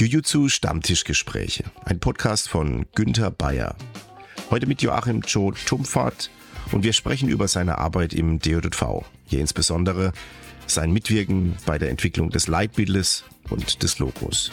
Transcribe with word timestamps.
Jujutsu 0.00 0.48
Stammtischgespräche, 0.48 1.64
ein 1.84 2.00
Podcast 2.00 2.48
von 2.48 2.86
Günther 2.94 3.30
Bayer. 3.30 3.76
Heute 4.48 4.66
mit 4.66 4.80
Joachim 4.80 5.20
Joe 5.26 5.52
Tumpfert 5.66 6.30
und 6.72 6.84
wir 6.84 6.94
sprechen 6.94 7.28
über 7.28 7.48
seine 7.48 7.76
Arbeit 7.76 8.14
im 8.14 8.38
DJV, 8.38 9.04
hier 9.26 9.40
insbesondere 9.40 10.14
sein 10.66 10.90
Mitwirken 10.90 11.54
bei 11.66 11.76
der 11.76 11.90
Entwicklung 11.90 12.30
des 12.30 12.48
Leitbildes 12.48 13.24
und 13.50 13.82
des 13.82 13.98
Logos. 13.98 14.50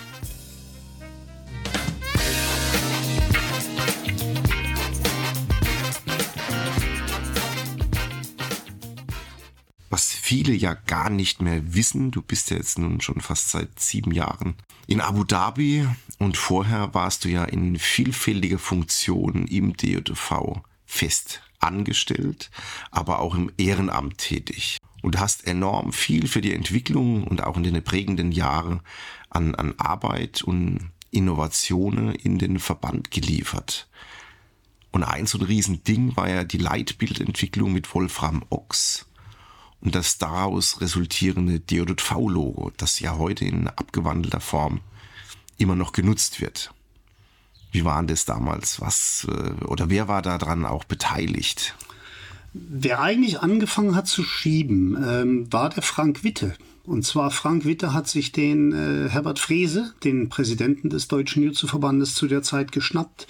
Viele 10.27 10.51
ja 10.51 10.73
gar 10.73 11.09
nicht 11.09 11.41
mehr 11.41 11.73
wissen, 11.73 12.11
du 12.11 12.21
bist 12.21 12.51
ja 12.51 12.57
jetzt 12.57 12.77
nun 12.77 12.99
schon 12.99 13.21
fast 13.21 13.49
seit 13.49 13.79
sieben 13.79 14.11
Jahren 14.11 14.55
in 14.85 14.99
Abu 14.99 15.23
Dhabi 15.23 15.87
und 16.19 16.35
vorher 16.35 16.93
warst 16.93 17.23
du 17.23 17.29
ja 17.29 17.45
in 17.45 17.79
vielfältiger 17.79 18.59
Funktion 18.59 19.47
im 19.47 19.77
DJV 19.77 20.63
fest 20.85 21.41
angestellt, 21.59 22.51
aber 22.91 23.19
auch 23.19 23.35
im 23.35 23.53
Ehrenamt 23.57 24.17
tätig. 24.17 24.79
Und 25.01 25.17
hast 25.17 25.47
enorm 25.47 25.93
viel 25.93 26.27
für 26.27 26.41
die 26.41 26.53
Entwicklung 26.53 27.23
und 27.23 27.41
auch 27.41 27.55
in 27.55 27.63
den 27.63 27.81
prägenden 27.81 28.33
Jahren 28.33 28.81
an, 29.29 29.55
an 29.55 29.75
Arbeit 29.77 30.41
und 30.41 30.91
Innovationen 31.09 32.13
in 32.13 32.37
den 32.37 32.59
Verband 32.59 33.11
geliefert. 33.11 33.87
Und 34.91 35.03
ein 35.03 35.25
so 35.25 35.37
ein 35.37 35.45
Riesending 35.45 36.17
war 36.17 36.29
ja 36.29 36.43
die 36.43 36.57
Leitbildentwicklung 36.57 37.71
mit 37.71 37.93
Wolfram 37.95 38.43
Ochs 38.49 39.05
und 39.81 39.95
das 39.95 40.17
daraus 40.17 40.81
resultierende 40.81 41.59
DJV-Logo, 41.59 42.71
das 42.77 42.99
ja 42.99 43.17
heute 43.17 43.45
in 43.45 43.67
abgewandelter 43.67 44.39
Form 44.39 44.81
immer 45.57 45.75
noch 45.75 45.91
genutzt 45.91 46.41
wird. 46.41 46.71
Wie 47.71 47.85
war 47.85 48.01
das 48.03 48.25
damals? 48.25 48.81
Was 48.81 49.27
äh, 49.29 49.65
oder 49.65 49.89
wer 49.89 50.07
war 50.07 50.21
daran 50.21 50.65
auch 50.65 50.83
beteiligt? 50.83 51.75
Wer 52.53 53.01
eigentlich 53.01 53.41
angefangen 53.41 53.95
hat 53.95 54.07
zu 54.07 54.23
schieben, 54.23 54.97
ähm, 55.07 55.53
war 55.53 55.69
der 55.69 55.83
Frank 55.83 56.23
Witte. 56.23 56.55
Und 56.85 57.05
zwar 57.05 57.31
Frank 57.31 57.65
Witte 57.65 57.93
hat 57.93 58.07
sich 58.07 58.31
den 58.31 58.71
äh, 58.71 59.09
Herbert 59.09 59.39
Frese, 59.39 59.93
den 60.03 60.29
Präsidenten 60.29 60.89
des 60.89 61.07
Deutschen 61.07 61.43
Jiu-Jitsu-Verbandes 61.43 62.15
zu 62.15 62.27
der 62.27 62.43
Zeit 62.43 62.71
geschnappt 62.71 63.27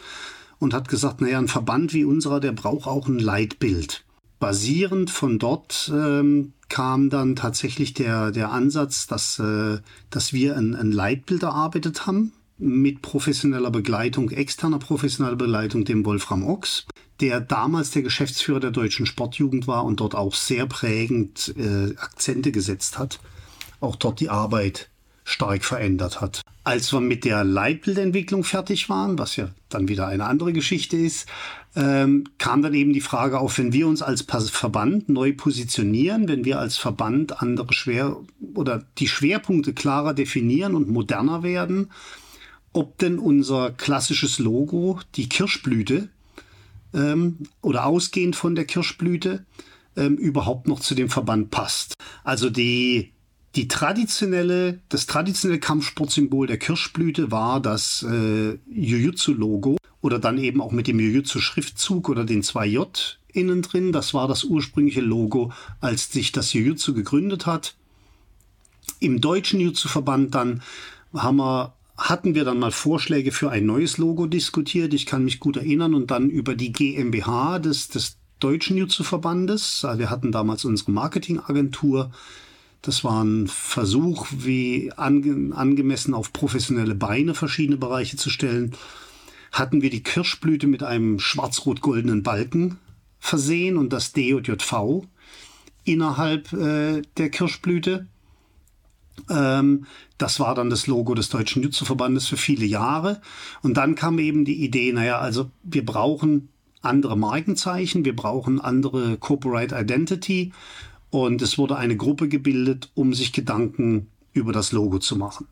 und 0.60 0.74
hat 0.74 0.88
gesagt, 0.88 1.22
naja, 1.22 1.40
ein 1.40 1.48
Verband 1.48 1.94
wie 1.94 2.06
unserer, 2.06 2.40
der 2.40 2.52
braucht 2.52 2.88
auch 2.88 3.08
ein 3.08 3.20
Leitbild. 3.20 4.04
Basierend 4.40 5.10
von 5.10 5.40
dort 5.40 5.92
ähm, 5.94 6.54
kam 6.70 7.10
dann 7.10 7.36
tatsächlich 7.36 7.94
der, 7.94 8.32
der 8.32 8.52
Ansatz, 8.52 9.08
dass, 9.08 9.40
äh, 9.40 9.80
dass 10.10 10.34
wir 10.34 10.56
ein, 10.58 10.76
ein 10.76 10.92
Leitbild 10.92 11.44
erarbeitet 11.44 12.06
haben 12.06 12.34
mit 12.58 13.02
professioneller 13.02 13.72
Begleitung, 13.72 14.30
externer 14.32 14.80
professioneller 14.80 15.36
Begleitung, 15.36 15.86
dem 15.86 16.06
Wolfram 16.06 16.44
Ochs, 16.44 16.86
der 17.20 17.40
damals 17.40 17.92
der 17.92 18.02
Geschäftsführer 18.02 18.60
der 18.60 18.72
deutschen 18.72 19.06
Sportjugend 19.06 19.68
war 19.68 19.86
und 19.86 20.00
dort 20.00 20.16
auch 20.16 20.34
sehr 20.34 20.66
prägend 20.66 21.54
äh, 21.58 21.96
Akzente 21.98 22.52
gesetzt 22.52 22.98
hat, 22.98 23.20
auch 23.80 23.96
dort 23.96 24.20
die 24.20 24.30
Arbeit 24.30 24.90
stark 25.28 25.66
verändert 25.66 26.22
hat. 26.22 26.42
Als 26.64 26.94
wir 26.94 27.02
mit 27.02 27.26
der 27.26 27.44
Leitbildentwicklung 27.44 28.46
fertig 28.46 28.88
waren, 28.90 29.20
was 29.20 29.36
ja 29.36 29.50
dann 29.68 29.90
wieder 29.90 30.08
eine 30.08 30.26
andere 30.26 30.54
Geschichte 30.54 30.96
ist, 30.96 31.28
ähm, 31.76 32.24
kam 32.38 32.62
dann 32.62 32.74
eben 32.74 32.94
die 32.94 33.02
Frage 33.02 33.40
auf, 33.40 33.58
wenn 33.58 33.74
wir 33.74 33.88
uns 33.88 34.02
als 34.02 34.24
Verband 34.50 35.10
neu 35.10 35.34
positionieren, 35.34 36.30
wenn 36.30 36.46
wir 36.46 36.60
als 36.60 36.78
Verband 36.78 37.42
andere 37.42 37.74
Schwer 37.74 38.18
oder 38.56 38.86
die 39.00 39.10
Schwerpunkte 39.10 39.74
klarer 39.74 40.14
definieren 40.14 40.76
und 40.76 40.88
moderner 40.88 41.44
werden, 41.44 41.92
ob 42.72 42.98
denn 42.98 43.20
unser 43.20 43.72
klassisches 43.72 44.40
Logo, 44.40 45.02
die 45.16 45.28
Kirschblüte, 45.28 46.08
ähm, 46.94 47.40
oder 47.62 47.86
ausgehend 47.86 48.38
von 48.38 48.56
der 48.56 48.66
Kirschblüte, 48.66 49.46
ähm, 49.98 50.16
überhaupt 50.16 50.70
noch 50.70 50.80
zu 50.80 50.96
dem 50.96 51.10
Verband 51.10 51.52
passt. 51.52 51.96
Also 52.24 52.50
die, 52.50 53.12
die 53.58 53.68
traditionelle, 53.68 54.80
das 54.88 55.08
traditionelle 55.08 55.60
Kampfsportsymbol 55.60 56.46
der 56.46 56.60
Kirschblüte 56.60 57.32
war 57.32 57.60
das 57.60 58.04
äh, 58.04 58.60
Jujutsu-Logo 58.70 59.78
oder 60.00 60.20
dann 60.20 60.38
eben 60.38 60.62
auch 60.62 60.72
mit 60.72 60.86
dem 60.86 61.00
Jujutsu-Schriftzug 61.00 62.08
oder 62.08 62.24
den 62.24 62.44
2J 62.44 63.16
innen 63.34 63.64
drin. 63.64 63.92
Das 63.92 64.14
war 64.14 64.28
das 64.28 64.44
ursprüngliche 64.44 65.02
Logo, 65.02 65.52
als 65.82 66.12
sich 66.12 66.32
das 66.32 66.54
Jujutsu 66.54 66.94
gegründet 66.94 67.48
hat. 67.48 67.76
Im 69.00 69.22
deutschen 69.22 69.60
Jujutsu-Verband 69.60 70.36
dann 70.36 70.62
haben 71.14 71.38
wir 71.38 71.74
hatten 71.98 72.36
wir 72.36 72.46
dann 72.46 72.60
mal 72.60 72.72
Vorschläge 72.72 73.32
für 73.32 73.50
ein 73.50 73.66
neues 73.66 73.98
Logo 73.98 74.28
diskutiert. 74.28 74.94
Ich 74.94 75.08
kann 75.08 75.26
mich 75.26 75.40
gut 75.40 75.58
erinnern 75.58 75.96
und 75.96 76.12
dann 76.12 76.30
über 76.30 76.54
die 76.54 76.72
GmbH 76.72 77.58
des, 77.58 77.88
des 77.88 78.18
Deutschen 78.40 78.78
Jutsu-Verbandes. 78.78 79.82
Wir 79.96 80.12
hatten 80.12 80.32
damals 80.32 80.64
unsere 80.64 80.92
Marketingagentur. 80.92 82.12
Das 82.82 83.04
war 83.04 83.24
ein 83.24 83.48
Versuch, 83.48 84.28
wie 84.32 84.92
ange, 84.96 85.56
angemessen 85.56 86.14
auf 86.14 86.32
professionelle 86.32 86.96
Beine 86.96 87.34
verschiedene 87.34 87.78
Bereiche 87.78 88.18
zu 88.18 88.30
stellen. 88.30 88.76
Hatten 89.52 89.82
wir 89.82 89.90
die 89.90 90.04
Kirschblüte 90.04 90.68
mit 90.68 90.84
einem 90.84 91.20
schwarz-rot-goldenen 91.20 92.24
Balken 92.24 92.78
versehen 93.20 93.78
und 93.78 93.92
das 93.94 94.14
DJV 94.14 95.04
innerhalb 95.84 96.54
äh, 96.54 97.02
der 97.18 97.30
Kirschblüte. 97.30 98.08
Ähm, 99.30 99.86
das 100.18 100.40
war 100.40 100.56
dann 100.56 100.70
das 100.70 100.88
Logo 100.88 101.14
des 101.14 101.30
Deutschen 101.30 101.64
Jutsu-Verbandes 101.64 102.28
für 102.28 102.38
viele 102.38 102.66
Jahre. 102.66 103.22
Und 103.62 103.78
dann 103.78 103.96
kam 103.96 104.20
eben 104.20 104.46
die 104.46 104.64
Idee, 104.64 104.92
naja, 104.94 105.20
also 105.20 105.50
wir 105.64 105.86
brauchen 105.86 106.50
andere 106.82 107.18
Markenzeichen, 107.18 108.06
wir 108.06 108.16
brauchen 108.16 108.62
andere 108.62 109.18
Corporate 109.18 109.76
Identity. 109.76 110.54
Und 111.18 111.42
es 111.42 111.58
wurde 111.58 111.78
eine 111.78 111.98
Gruppe 111.98 112.28
gebildet, 112.28 112.92
um 112.94 113.16
sich 113.16 113.34
Gedanken 113.34 114.12
über 114.34 114.54
das 114.54 114.72
Logo 114.72 115.00
zu 115.00 115.16
machen. 115.16 115.48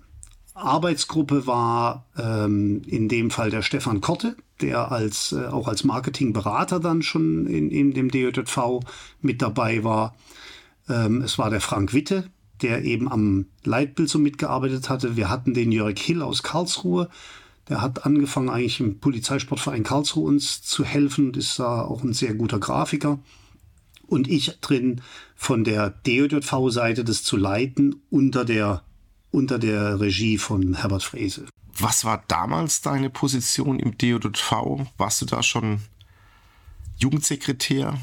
Arbeitsgruppe 0.53 1.47
war 1.47 2.05
ähm, 2.19 2.83
in 2.85 3.09
dem 3.09 3.31
Fall 3.31 3.49
der 3.49 3.63
Stefan 3.63 3.99
Korte, 3.99 4.37
der 4.61 4.91
als, 4.91 5.31
äh, 5.31 5.47
auch 5.47 5.67
als 5.67 5.83
Marketingberater 5.83 6.79
dann 6.79 7.01
schon 7.01 7.47
in, 7.47 7.71
in 7.71 7.95
dem 7.95 8.11
DJV 8.11 8.81
mit 9.21 9.41
dabei 9.41 9.83
war. 9.83 10.15
Ähm, 10.87 11.23
es 11.23 11.39
war 11.39 11.49
der 11.49 11.61
Frank 11.61 11.95
Witte, 11.95 12.29
der 12.61 12.83
eben 12.83 13.11
am 13.11 13.47
Leitbild 13.63 14.09
so 14.09 14.19
mitgearbeitet 14.19 14.87
hatte. 14.91 15.17
Wir 15.17 15.31
hatten 15.31 15.55
den 15.55 15.71
Jörg 15.71 15.97
Hill 15.97 16.21
aus 16.21 16.43
Karlsruhe. 16.43 17.09
Der 17.69 17.81
hat 17.81 18.05
angefangen, 18.05 18.49
eigentlich 18.49 18.79
im 18.79 18.99
Polizeisportverein 18.99 19.81
Karlsruhe 19.81 20.27
uns 20.27 20.61
zu 20.61 20.85
helfen 20.85 21.29
und 21.29 21.37
ist 21.37 21.57
da 21.57 21.81
auch 21.81 22.03
ein 22.03 22.13
sehr 22.13 22.35
guter 22.35 22.59
Grafiker. 22.59 23.17
Und 24.07 24.27
ich 24.27 24.59
drin 24.61 25.01
von 25.35 25.63
der 25.63 25.89
DJV-Seite 25.89 27.03
das 27.03 27.23
zu 27.23 27.37
leiten 27.37 27.95
unter 28.09 28.45
der, 28.45 28.83
unter 29.31 29.59
der 29.59 29.99
Regie 29.99 30.37
von 30.37 30.75
Herbert 30.75 31.03
Frese. 31.03 31.45
Was 31.77 32.05
war 32.05 32.23
damals 32.27 32.81
deine 32.81 33.09
Position 33.09 33.79
im 33.79 33.97
DJV? 33.97 34.87
Warst 34.97 35.21
du 35.21 35.25
da 35.25 35.43
schon 35.43 35.79
Jugendsekretär? 36.97 37.99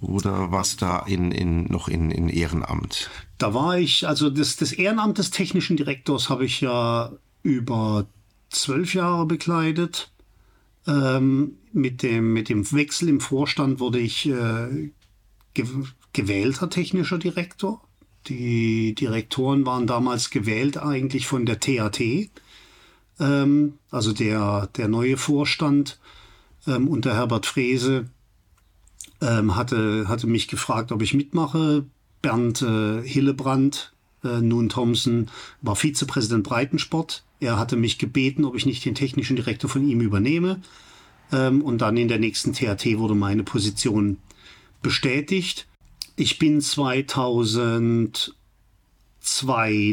Oder 0.00 0.50
warst 0.50 0.80
du 0.80 0.86
da 0.86 1.00
in, 1.00 1.30
in, 1.30 1.64
noch 1.64 1.88
in, 1.88 2.10
in 2.10 2.28
Ehrenamt? 2.28 3.10
Da 3.38 3.52
war 3.52 3.78
ich, 3.78 4.06
also 4.08 4.30
das, 4.30 4.56
das 4.56 4.72
Ehrenamt 4.72 5.18
des 5.18 5.30
technischen 5.30 5.76
Direktors 5.76 6.30
habe 6.30 6.44
ich 6.44 6.60
ja 6.60 7.12
über 7.42 8.06
zwölf 8.48 8.94
Jahre 8.94 9.26
bekleidet. 9.26 10.10
Ähm, 10.86 11.58
mit, 11.72 12.02
dem, 12.02 12.32
mit 12.32 12.48
dem 12.48 12.70
Wechsel 12.72 13.08
im 13.08 13.20
Vorstand 13.20 13.80
wurde 13.80 13.98
ich 13.98 14.26
äh, 14.26 14.90
gewählter 16.12 16.70
technischer 16.70 17.18
Direktor. 17.18 17.80
Die 18.26 18.94
Direktoren 18.94 19.64
waren 19.64 19.86
damals 19.86 20.30
gewählt 20.30 20.76
eigentlich 20.76 21.26
von 21.26 21.46
der 21.46 21.58
TAT, 21.58 22.00
ähm, 23.18 23.74
also 23.90 24.12
der, 24.12 24.68
der 24.76 24.88
neue 24.88 25.16
Vorstand 25.16 25.98
ähm, 26.66 26.88
unter 26.88 27.14
Herbert 27.14 27.46
Frese 27.46 28.10
ähm, 29.20 29.56
hatte, 29.56 30.08
hatte 30.08 30.26
mich 30.26 30.48
gefragt, 30.48 30.92
ob 30.92 31.02
ich 31.02 31.14
mitmache. 31.14 31.84
Bernd 32.22 32.62
äh, 32.62 33.02
Hillebrand, 33.02 33.92
äh, 34.24 34.40
nun 34.40 34.68
Thompson, 34.68 35.28
war 35.62 35.76
Vizepräsident 35.76 36.44
Breitensport. 36.44 37.24
Er 37.40 37.58
hatte 37.58 37.76
mich 37.76 37.98
gebeten, 37.98 38.44
ob 38.44 38.54
ich 38.54 38.66
nicht 38.66 38.84
den 38.84 38.94
technischen 38.94 39.36
Direktor 39.36 39.70
von 39.70 39.86
ihm 39.86 40.00
übernehme. 40.00 40.60
Ähm, 41.32 41.62
und 41.62 41.78
dann 41.78 41.96
in 41.96 42.08
der 42.08 42.18
nächsten 42.18 42.52
THT 42.52 42.98
wurde 42.98 43.14
meine 43.14 43.42
Position 43.44 44.18
bestätigt. 44.82 45.66
Ich 46.16 46.38
bin 46.38 46.60
2002 46.60 48.32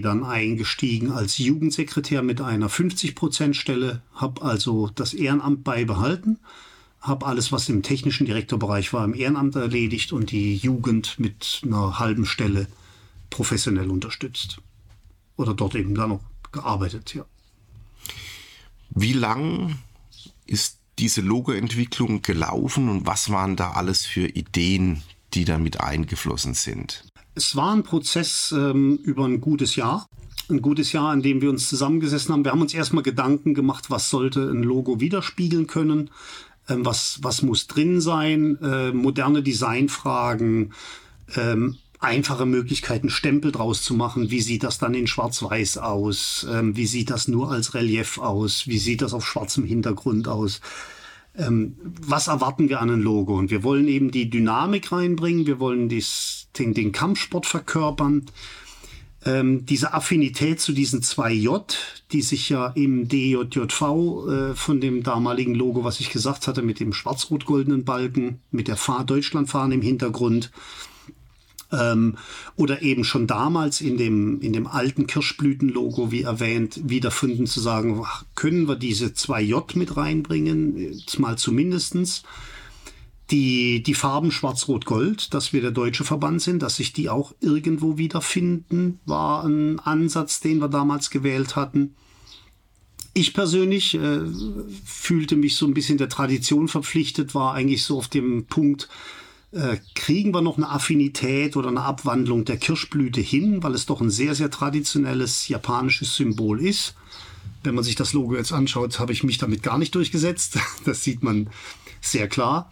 dann 0.01 0.23
eingestiegen 0.23 1.11
als 1.11 1.37
Jugendsekretär 1.37 2.21
mit 2.23 2.41
einer 2.41 2.69
50-Prozent-Stelle, 2.69 4.01
habe 4.13 4.41
also 4.41 4.89
das 4.93 5.13
Ehrenamt 5.13 5.63
beibehalten 5.63 6.39
habe 7.07 7.25
alles, 7.25 7.51
was 7.51 7.69
im 7.69 7.83
technischen 7.83 8.25
Direktorbereich 8.25 8.93
war, 8.93 9.05
im 9.05 9.13
Ehrenamt 9.13 9.55
erledigt 9.55 10.11
und 10.11 10.31
die 10.31 10.55
Jugend 10.55 11.19
mit 11.19 11.61
einer 11.63 11.99
halben 11.99 12.25
Stelle 12.25 12.67
professionell 13.29 13.89
unterstützt. 13.89 14.59
Oder 15.35 15.53
dort 15.53 15.75
eben 15.75 15.95
dann 15.95 16.09
noch 16.09 16.21
gearbeitet, 16.51 17.13
ja. 17.13 17.25
Wie 18.89 19.13
lang 19.13 19.77
ist 20.45 20.76
diese 20.99 21.21
Logoentwicklung 21.21 22.21
gelaufen 22.21 22.89
und 22.89 23.05
was 23.05 23.29
waren 23.29 23.55
da 23.55 23.71
alles 23.71 24.05
für 24.05 24.27
Ideen, 24.27 25.03
die 25.33 25.45
da 25.45 25.57
mit 25.57 25.79
eingeflossen 25.79 26.53
sind? 26.53 27.03
Es 27.35 27.55
war 27.55 27.73
ein 27.73 27.83
Prozess 27.83 28.51
ähm, 28.51 28.99
über 29.03 29.25
ein 29.25 29.41
gutes 29.41 29.75
Jahr. 29.75 30.07
Ein 30.49 30.61
gutes 30.61 30.91
Jahr, 30.93 31.13
in 31.13 31.21
dem 31.21 31.41
wir 31.41 31.49
uns 31.49 31.67
zusammengesessen 31.67 32.33
haben. 32.33 32.45
Wir 32.45 32.51
haben 32.51 32.61
uns 32.61 32.73
erstmal 32.73 33.03
Gedanken 33.03 33.53
gemacht, 33.53 33.89
was 33.89 34.09
sollte 34.09 34.49
ein 34.49 34.63
Logo 34.63 34.99
widerspiegeln 34.99 35.67
können, 35.67 36.09
ähm, 36.69 36.85
was, 36.85 37.19
was 37.21 37.41
muss 37.41 37.67
drin 37.67 38.01
sein, 38.01 38.57
äh, 38.61 38.91
moderne 38.91 39.43
Designfragen, 39.43 40.73
ähm, 41.35 41.77
einfache 41.99 42.45
Möglichkeiten, 42.45 43.09
Stempel 43.09 43.51
draus 43.51 43.81
zu 43.81 43.93
machen. 43.93 44.29
Wie 44.29 44.41
sieht 44.41 44.63
das 44.63 44.77
dann 44.77 44.93
in 44.93 45.07
Schwarz-Weiß 45.07 45.77
aus? 45.79 46.45
Ähm, 46.51 46.75
wie 46.75 46.85
sieht 46.85 47.09
das 47.09 47.27
nur 47.27 47.51
als 47.51 47.73
Relief 47.73 48.19
aus? 48.19 48.67
Wie 48.67 48.77
sieht 48.77 49.01
das 49.01 49.13
auf 49.13 49.25
schwarzem 49.25 49.63
Hintergrund 49.65 50.27
aus? 50.27 50.61
Ähm, 51.35 51.75
was 52.01 52.27
erwarten 52.27 52.69
wir 52.69 52.81
an 52.81 52.89
ein 52.89 53.01
Logo? 53.01 53.35
Und 53.35 53.51
wir 53.51 53.63
wollen 53.63 53.87
eben 53.87 54.11
die 54.11 54.29
Dynamik 54.29 54.91
reinbringen, 54.91 55.45
wir 55.47 55.59
wollen 55.59 55.89
dies, 55.89 56.47
den, 56.57 56.73
den 56.73 56.91
Kampfsport 56.91 57.45
verkörpern. 57.45 58.25
Ähm, 59.25 59.65
diese 59.65 59.93
Affinität 59.93 60.61
zu 60.61 60.73
diesen 60.73 61.01
zwei 61.01 61.33
J, 61.33 61.75
die 62.11 62.21
sich 62.21 62.49
ja 62.49 62.67
im 62.67 63.07
DJJV 63.07 63.81
äh, 63.81 64.55
von 64.55 64.79
dem 64.79 65.03
damaligen 65.03 65.55
Logo, 65.55 65.83
was 65.83 65.99
ich 65.99 66.11
gesagt 66.11 66.47
hatte, 66.47 66.61
mit 66.61 66.79
dem 66.79 66.93
schwarz-rot-goldenen 66.93 67.83
Balken, 67.83 68.39
mit 68.51 68.67
der 68.67 68.77
Fahr 68.77 69.03
Deutschlandfahne 69.03 69.75
im 69.75 69.81
Hintergrund, 69.81 70.51
ähm, 71.71 72.17
oder 72.55 72.81
eben 72.81 73.03
schon 73.03 73.27
damals 73.27 73.81
in 73.81 73.97
dem, 73.97 74.39
in 74.41 74.53
dem 74.53 74.67
alten 74.67 75.07
Kirschblütenlogo, 75.07 76.11
wie 76.11 76.21
erwähnt, 76.21 76.79
wiederfinden, 76.83 77.47
zu 77.47 77.59
sagen, 77.59 78.03
können 78.35 78.67
wir 78.67 78.75
diese 78.75 79.13
zwei 79.13 79.41
J 79.41 79.75
mit 79.75 79.97
reinbringen, 79.97 81.01
mal 81.17 81.37
zumindestens. 81.37 82.23
Die, 83.29 83.83
die 83.83 83.93
Farben 83.93 84.31
Schwarz-Rot-Gold, 84.31 85.33
dass 85.33 85.51
wir 85.51 85.59
der 85.59 85.71
deutsche 85.71 86.05
Verband 86.05 86.41
sind, 86.41 86.61
dass 86.61 86.77
sich 86.77 86.93
die 86.93 87.09
auch 87.09 87.33
irgendwo 87.41 87.97
wiederfinden, 87.97 88.99
war 89.05 89.43
ein 89.43 89.79
Ansatz, 89.79 90.39
den 90.39 90.59
wir 90.59 90.69
damals 90.69 91.09
gewählt 91.09 91.57
hatten. 91.57 91.93
Ich 93.13 93.33
persönlich 93.33 93.95
äh, 93.95 94.19
fühlte 94.85 95.35
mich 95.35 95.57
so 95.57 95.65
ein 95.65 95.73
bisschen 95.73 95.97
der 95.97 96.07
Tradition 96.07 96.69
verpflichtet, 96.69 97.35
war 97.35 97.53
eigentlich 97.53 97.83
so 97.83 97.97
auf 97.97 98.07
dem 98.07 98.45
Punkt, 98.45 98.87
äh, 99.51 99.77
kriegen 99.95 100.33
wir 100.33 100.41
noch 100.41 100.57
eine 100.57 100.69
Affinität 100.69 101.55
oder 101.55 101.69
eine 101.69 101.81
Abwandlung 101.81 102.45
der 102.45 102.57
Kirschblüte 102.57 103.21
hin, 103.21 103.63
weil 103.63 103.73
es 103.73 103.85
doch 103.85 104.01
ein 104.01 104.09
sehr, 104.09 104.35
sehr 104.35 104.51
traditionelles 104.51 105.47
japanisches 105.47 106.15
Symbol 106.15 106.59
ist. 106.59 106.95
Wenn 107.63 107.75
man 107.75 107.83
sich 107.83 107.95
das 107.95 108.13
Logo 108.13 108.35
jetzt 108.35 108.51
anschaut, 108.51 108.99
habe 108.99 109.13
ich 109.13 109.23
mich 109.23 109.37
damit 109.37 109.63
gar 109.63 109.77
nicht 109.77 109.95
durchgesetzt. 109.95 110.59
Das 110.85 111.03
sieht 111.03 111.23
man 111.23 111.49
sehr 112.01 112.27
klar. 112.27 112.71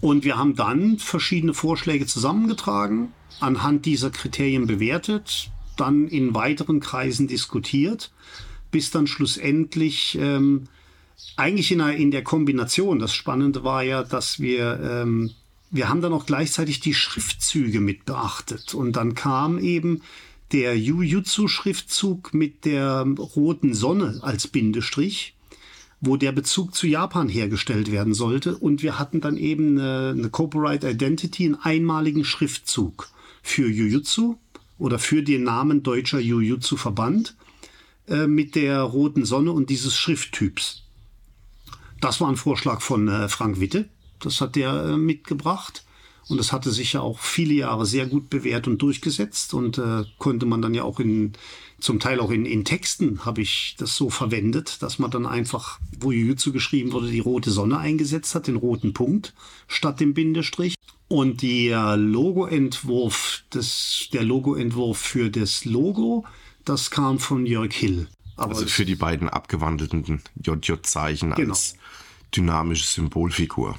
Und 0.00 0.24
wir 0.24 0.36
haben 0.36 0.54
dann 0.54 0.98
verschiedene 0.98 1.54
Vorschläge 1.54 2.06
zusammengetragen, 2.06 3.12
anhand 3.40 3.86
dieser 3.86 4.10
Kriterien 4.10 4.66
bewertet, 4.66 5.50
dann 5.76 6.08
in 6.08 6.34
weiteren 6.34 6.80
Kreisen 6.80 7.26
diskutiert, 7.26 8.12
bis 8.70 8.90
dann 8.90 9.06
schlussendlich 9.06 10.18
ähm, 10.20 10.68
eigentlich 11.36 11.72
in, 11.72 11.80
einer, 11.80 11.96
in 11.96 12.10
der 12.10 12.22
Kombination, 12.22 12.98
das 12.98 13.14
Spannende 13.14 13.64
war 13.64 13.82
ja, 13.82 14.02
dass 14.02 14.40
wir 14.40 14.78
ähm, 14.80 15.30
wir 15.70 15.88
haben 15.88 16.00
dann 16.00 16.12
auch 16.12 16.26
gleichzeitig 16.26 16.80
die 16.80 16.94
Schriftzüge 16.94 17.80
mit 17.80 18.04
beachtet. 18.04 18.74
Und 18.74 18.94
dann 18.94 19.14
kam 19.14 19.58
eben 19.58 20.02
der 20.52 20.78
Jujutsu-Schriftzug 20.78 22.32
mit 22.32 22.64
der 22.64 23.02
roten 23.18 23.74
Sonne 23.74 24.20
als 24.22 24.46
Bindestrich, 24.46 25.34
wo 26.00 26.16
der 26.16 26.32
Bezug 26.32 26.74
zu 26.74 26.86
Japan 26.86 27.28
hergestellt 27.28 27.90
werden 27.90 28.14
sollte. 28.14 28.56
Und 28.56 28.82
wir 28.82 28.98
hatten 28.98 29.20
dann 29.20 29.36
eben 29.36 29.78
eine, 29.78 30.10
eine 30.10 30.30
Copyright 30.30 30.84
Identity, 30.84 31.46
einen 31.46 31.54
einmaligen 31.56 32.24
Schriftzug 32.24 33.08
für 33.42 33.68
Jujutsu 33.68 34.36
oder 34.78 34.98
für 34.98 35.22
den 35.22 35.44
Namen 35.44 35.82
Deutscher 35.82 36.20
Jujutsu-Verband 36.20 37.34
äh, 38.08 38.26
mit 38.26 38.54
der 38.54 38.80
roten 38.80 39.24
Sonne 39.24 39.52
und 39.52 39.70
dieses 39.70 39.96
Schrifttyps. 39.96 40.82
Das 42.00 42.20
war 42.20 42.28
ein 42.28 42.36
Vorschlag 42.36 42.80
von 42.80 43.08
äh, 43.08 43.28
Frank 43.28 43.60
Witte. 43.60 43.88
Das 44.24 44.40
hat 44.40 44.56
der 44.56 44.72
äh, 44.84 44.96
mitgebracht. 44.96 45.84
Und 46.28 46.38
das 46.38 46.52
hatte 46.52 46.70
sich 46.70 46.94
ja 46.94 47.00
auch 47.00 47.18
viele 47.18 47.52
Jahre 47.52 47.84
sehr 47.84 48.06
gut 48.06 48.30
bewährt 48.30 48.66
und 48.66 48.80
durchgesetzt 48.80 49.52
und 49.52 49.76
äh, 49.76 50.04
konnte 50.18 50.46
man 50.46 50.62
dann 50.62 50.72
ja 50.72 50.82
auch 50.82 50.98
in, 50.98 51.34
zum 51.78 52.00
Teil 52.00 52.18
auch 52.18 52.30
in, 52.30 52.46
in 52.46 52.64
Texten 52.64 53.26
habe 53.26 53.42
ich 53.42 53.76
das 53.78 53.94
so 53.94 54.08
verwendet, 54.08 54.82
dass 54.82 54.98
man 54.98 55.10
dann 55.10 55.26
einfach, 55.26 55.78
wo 56.00 56.12
Jujutsu 56.12 56.50
geschrieben 56.52 56.92
wurde, 56.92 57.10
die 57.10 57.20
rote 57.20 57.50
Sonne 57.50 57.78
eingesetzt 57.78 58.34
hat, 58.34 58.46
den 58.46 58.56
roten 58.56 58.94
Punkt 58.94 59.34
statt 59.68 60.00
dem 60.00 60.14
Bindestrich. 60.14 60.76
Und 61.08 61.42
der 61.42 61.98
Logoentwurf, 61.98 63.44
des, 63.52 64.08
der 64.14 64.24
Logoentwurf 64.24 64.96
für 64.96 65.28
das 65.30 65.66
Logo, 65.66 66.24
das 66.64 66.90
kam 66.90 67.18
von 67.18 67.44
Jörg 67.44 67.74
Hill. 67.74 68.08
Aber 68.36 68.54
also 68.54 68.66
für 68.66 68.86
die 68.86 68.96
beiden 68.96 69.28
abgewandelten 69.28 70.22
JJ-Zeichen 70.42 71.34
genau. 71.34 71.50
als 71.50 71.76
dynamische 72.34 72.86
Symbolfigur. 72.86 73.78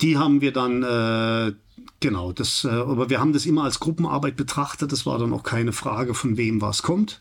Die 0.00 0.16
haben 0.16 0.40
wir 0.40 0.52
dann, 0.52 0.82
äh, 0.82 1.52
genau, 2.00 2.32
das, 2.32 2.64
äh, 2.64 2.68
aber 2.68 3.10
wir 3.10 3.20
haben 3.20 3.32
das 3.32 3.46
immer 3.46 3.64
als 3.64 3.80
Gruppenarbeit 3.80 4.36
betrachtet. 4.36 4.92
Das 4.92 5.04
war 5.06 5.18
dann 5.18 5.32
auch 5.32 5.42
keine 5.42 5.72
Frage, 5.72 6.14
von 6.14 6.36
wem 6.36 6.60
was 6.60 6.82
kommt. 6.82 7.20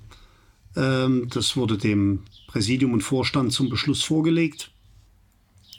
Ähm, 0.76 1.28
das 1.30 1.58
wurde 1.58 1.78
dem 1.78 2.24
Präsidium 2.48 2.94
und 2.94 3.02
Vorstand 3.02 3.52
zum 3.52 3.70
Beschluss 3.70 4.04
vorgelegt. 4.04 4.72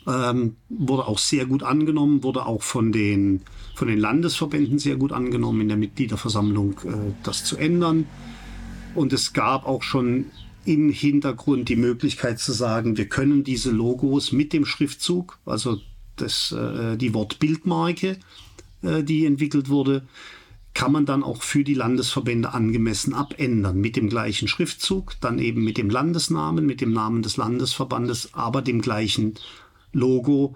Ähm, 0.07 0.55
wurde 0.69 1.07
auch 1.07 1.19
sehr 1.19 1.45
gut 1.45 1.63
angenommen, 1.63 2.23
wurde 2.23 2.45
auch 2.45 2.63
von 2.63 2.91
den, 2.91 3.41
von 3.75 3.87
den 3.87 3.99
Landesverbänden 3.99 4.79
sehr 4.79 4.95
gut 4.95 5.11
angenommen, 5.11 5.61
in 5.61 5.67
der 5.67 5.77
Mitgliederversammlung 5.77 6.79
äh, 6.85 7.13
das 7.23 7.43
zu 7.43 7.57
ändern. 7.57 8.07
Und 8.95 9.13
es 9.13 9.33
gab 9.33 9.65
auch 9.65 9.83
schon 9.83 10.25
im 10.65 10.89
Hintergrund 10.89 11.69
die 11.69 11.75
Möglichkeit 11.75 12.39
zu 12.39 12.51
sagen, 12.51 12.97
wir 12.97 13.07
können 13.07 13.43
diese 13.43 13.71
Logos 13.71 14.31
mit 14.31 14.53
dem 14.53 14.65
Schriftzug, 14.65 15.39
also 15.45 15.79
das, 16.21 16.51
äh, 16.51 16.97
die 16.97 17.13
Wortbildmarke, 17.13 18.17
äh, 18.83 19.03
die 19.03 19.25
entwickelt 19.25 19.69
wurde, 19.69 20.03
kann 20.73 20.91
man 20.91 21.05
dann 21.05 21.23
auch 21.23 21.41
für 21.43 21.63
die 21.63 21.73
Landesverbände 21.73 22.53
angemessen 22.53 23.13
abändern. 23.13 23.79
Mit 23.79 23.95
dem 23.95 24.09
gleichen 24.09 24.47
Schriftzug, 24.47 25.15
dann 25.19 25.39
eben 25.39 25.63
mit 25.63 25.77
dem 25.77 25.89
Landesnamen, 25.89 26.65
mit 26.65 26.81
dem 26.81 26.93
Namen 26.93 27.21
des 27.21 27.37
Landesverbandes, 27.37 28.33
aber 28.33 28.61
dem 28.61 28.81
gleichen 28.81 29.35
Logo, 29.93 30.55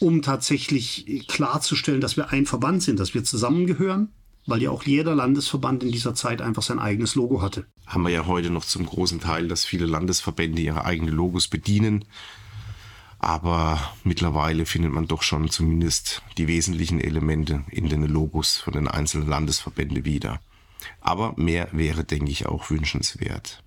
um 0.00 0.22
tatsächlich 0.22 1.24
klarzustellen, 1.28 2.00
dass 2.00 2.16
wir 2.16 2.30
ein 2.30 2.46
Verband 2.46 2.82
sind, 2.82 2.98
dass 2.98 3.14
wir 3.14 3.22
zusammengehören, 3.22 4.08
weil 4.46 4.60
ja 4.60 4.70
auch 4.70 4.82
jeder 4.82 5.14
Landesverband 5.14 5.84
in 5.84 5.92
dieser 5.92 6.16
Zeit 6.16 6.42
einfach 6.42 6.62
sein 6.62 6.80
eigenes 6.80 7.14
Logo 7.14 7.40
hatte. 7.40 7.66
Haben 7.86 8.02
wir 8.02 8.10
ja 8.10 8.26
heute 8.26 8.50
noch 8.50 8.64
zum 8.64 8.84
großen 8.84 9.20
Teil, 9.20 9.46
dass 9.46 9.64
viele 9.64 9.86
Landesverbände 9.86 10.60
ihre 10.60 10.84
eigenen 10.84 11.14
Logos 11.14 11.46
bedienen. 11.46 12.04
Aber 13.22 13.80
mittlerweile 14.02 14.66
findet 14.66 14.92
man 14.92 15.06
doch 15.06 15.22
schon 15.22 15.48
zumindest 15.48 16.22
die 16.38 16.48
wesentlichen 16.48 17.00
Elemente 17.00 17.62
in 17.70 17.88
den 17.88 18.02
Logos 18.02 18.56
von 18.56 18.72
den 18.72 18.88
einzelnen 18.88 19.28
Landesverbänden 19.28 20.04
wieder. 20.04 20.40
Aber 21.00 21.32
mehr 21.36 21.68
wäre, 21.70 22.02
denke 22.02 22.32
ich, 22.32 22.46
auch 22.46 22.68
wünschenswert. 22.68 23.62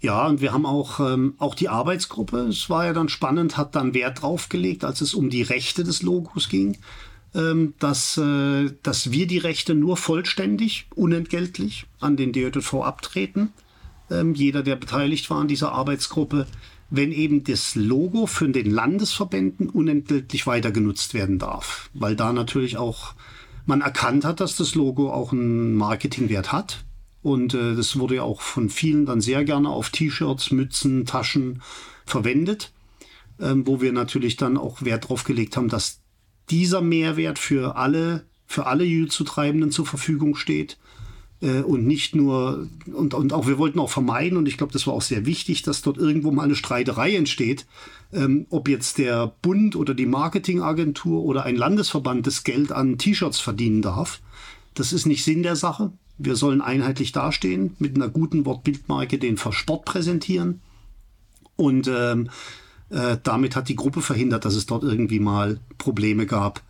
Ja, 0.00 0.26
und 0.26 0.40
wir 0.40 0.54
haben 0.54 0.64
auch, 0.64 0.98
ähm, 0.98 1.34
auch 1.36 1.54
die 1.54 1.68
Arbeitsgruppe, 1.68 2.38
es 2.48 2.70
war 2.70 2.86
ja 2.86 2.94
dann 2.94 3.10
spannend, 3.10 3.58
hat 3.58 3.76
dann 3.76 3.92
Wert 3.92 4.22
drauf 4.22 4.48
gelegt, 4.48 4.82
als 4.82 5.02
es 5.02 5.12
um 5.12 5.28
die 5.28 5.42
Rechte 5.42 5.84
des 5.84 6.00
Logos 6.00 6.48
ging, 6.48 6.78
ähm, 7.34 7.74
dass, 7.78 8.16
äh, 8.16 8.70
dass 8.82 9.10
wir 9.10 9.26
die 9.26 9.38
Rechte 9.38 9.74
nur 9.74 9.98
vollständig, 9.98 10.86
unentgeltlich 10.94 11.84
an 12.00 12.16
den 12.16 12.32
DJV 12.32 12.76
abtreten. 12.76 13.52
Ähm, 14.10 14.34
jeder, 14.34 14.62
der 14.62 14.76
beteiligt 14.76 15.28
war 15.28 15.40
an 15.40 15.48
dieser 15.48 15.72
Arbeitsgruppe, 15.72 16.46
wenn 16.90 17.12
eben 17.12 17.44
das 17.44 17.74
Logo 17.74 18.26
für 18.26 18.48
den 18.48 18.70
Landesverbänden 18.70 19.68
unentgeltlich 19.68 20.46
weiter 20.46 20.70
genutzt 20.70 21.14
werden 21.14 21.38
darf. 21.38 21.90
Weil 21.92 22.16
da 22.16 22.32
natürlich 22.32 22.76
auch 22.76 23.14
man 23.66 23.82
erkannt 23.82 24.24
hat, 24.24 24.40
dass 24.40 24.56
das 24.56 24.74
Logo 24.74 25.12
auch 25.12 25.32
einen 25.32 25.74
Marketingwert 25.74 26.52
hat. 26.52 26.84
Und 27.22 27.52
äh, 27.52 27.74
das 27.74 27.98
wurde 27.98 28.16
ja 28.16 28.22
auch 28.22 28.40
von 28.40 28.70
vielen 28.70 29.04
dann 29.04 29.20
sehr 29.20 29.44
gerne 29.44 29.68
auf 29.68 29.90
T-Shirts, 29.90 30.50
Mützen, 30.50 31.04
Taschen 31.04 31.62
verwendet, 32.06 32.72
ähm, 33.38 33.66
wo 33.66 33.82
wir 33.82 33.92
natürlich 33.92 34.36
dann 34.36 34.56
auch 34.56 34.82
Wert 34.82 35.08
drauf 35.08 35.24
gelegt 35.24 35.56
haben, 35.56 35.68
dass 35.68 36.00
dieser 36.48 36.80
Mehrwert 36.80 37.38
für 37.38 37.76
alle, 37.76 38.24
für 38.46 38.66
alle 38.66 38.84
Jutsu-Treibenden 38.84 39.70
zur 39.70 39.84
Verfügung 39.84 40.34
steht 40.34 40.78
äh, 41.40 41.60
und 41.60 41.86
nicht 41.86 42.14
nur, 42.14 42.68
und, 42.92 43.14
und 43.14 43.32
auch 43.32 43.46
wir 43.46 43.58
wollten 43.58 43.78
auch 43.78 43.90
vermeiden, 43.90 44.38
und 44.38 44.46
ich 44.46 44.56
glaube, 44.56 44.72
das 44.72 44.86
war 44.86 44.94
auch 44.94 45.02
sehr 45.02 45.26
wichtig, 45.26 45.62
dass 45.62 45.82
dort 45.82 45.98
irgendwo 45.98 46.30
mal 46.30 46.44
eine 46.44 46.54
Streiterei 46.54 47.14
entsteht, 47.14 47.66
ähm, 48.12 48.46
ob 48.50 48.68
jetzt 48.68 48.98
der 48.98 49.32
Bund 49.42 49.76
oder 49.76 49.94
die 49.94 50.06
Marketingagentur 50.06 51.22
oder 51.22 51.44
ein 51.44 51.56
Landesverband 51.56 52.26
das 52.26 52.44
Geld 52.44 52.72
an 52.72 52.98
T-Shirts 52.98 53.40
verdienen 53.40 53.82
darf. 53.82 54.20
Das 54.74 54.92
ist 54.92 55.06
nicht 55.06 55.24
Sinn 55.24 55.42
der 55.42 55.56
Sache. 55.56 55.92
Wir 56.18 56.34
sollen 56.34 56.60
einheitlich 56.60 57.12
dastehen, 57.12 57.76
mit 57.78 57.94
einer 57.94 58.08
guten 58.08 58.44
Wortbildmarke 58.44 59.18
den 59.18 59.36
Versport 59.36 59.84
präsentieren 59.84 60.60
Und 61.58 61.88
ähm, 61.88 62.30
äh, 62.88 63.18
damit 63.22 63.56
hat 63.56 63.68
die 63.68 63.76
Gruppe 63.76 64.00
verhindert, 64.00 64.44
dass 64.44 64.54
es 64.54 64.66
dort 64.66 64.84
irgendwie 64.84 65.18
mal 65.18 65.58
Probleme 65.76 66.24
gab 66.24 66.62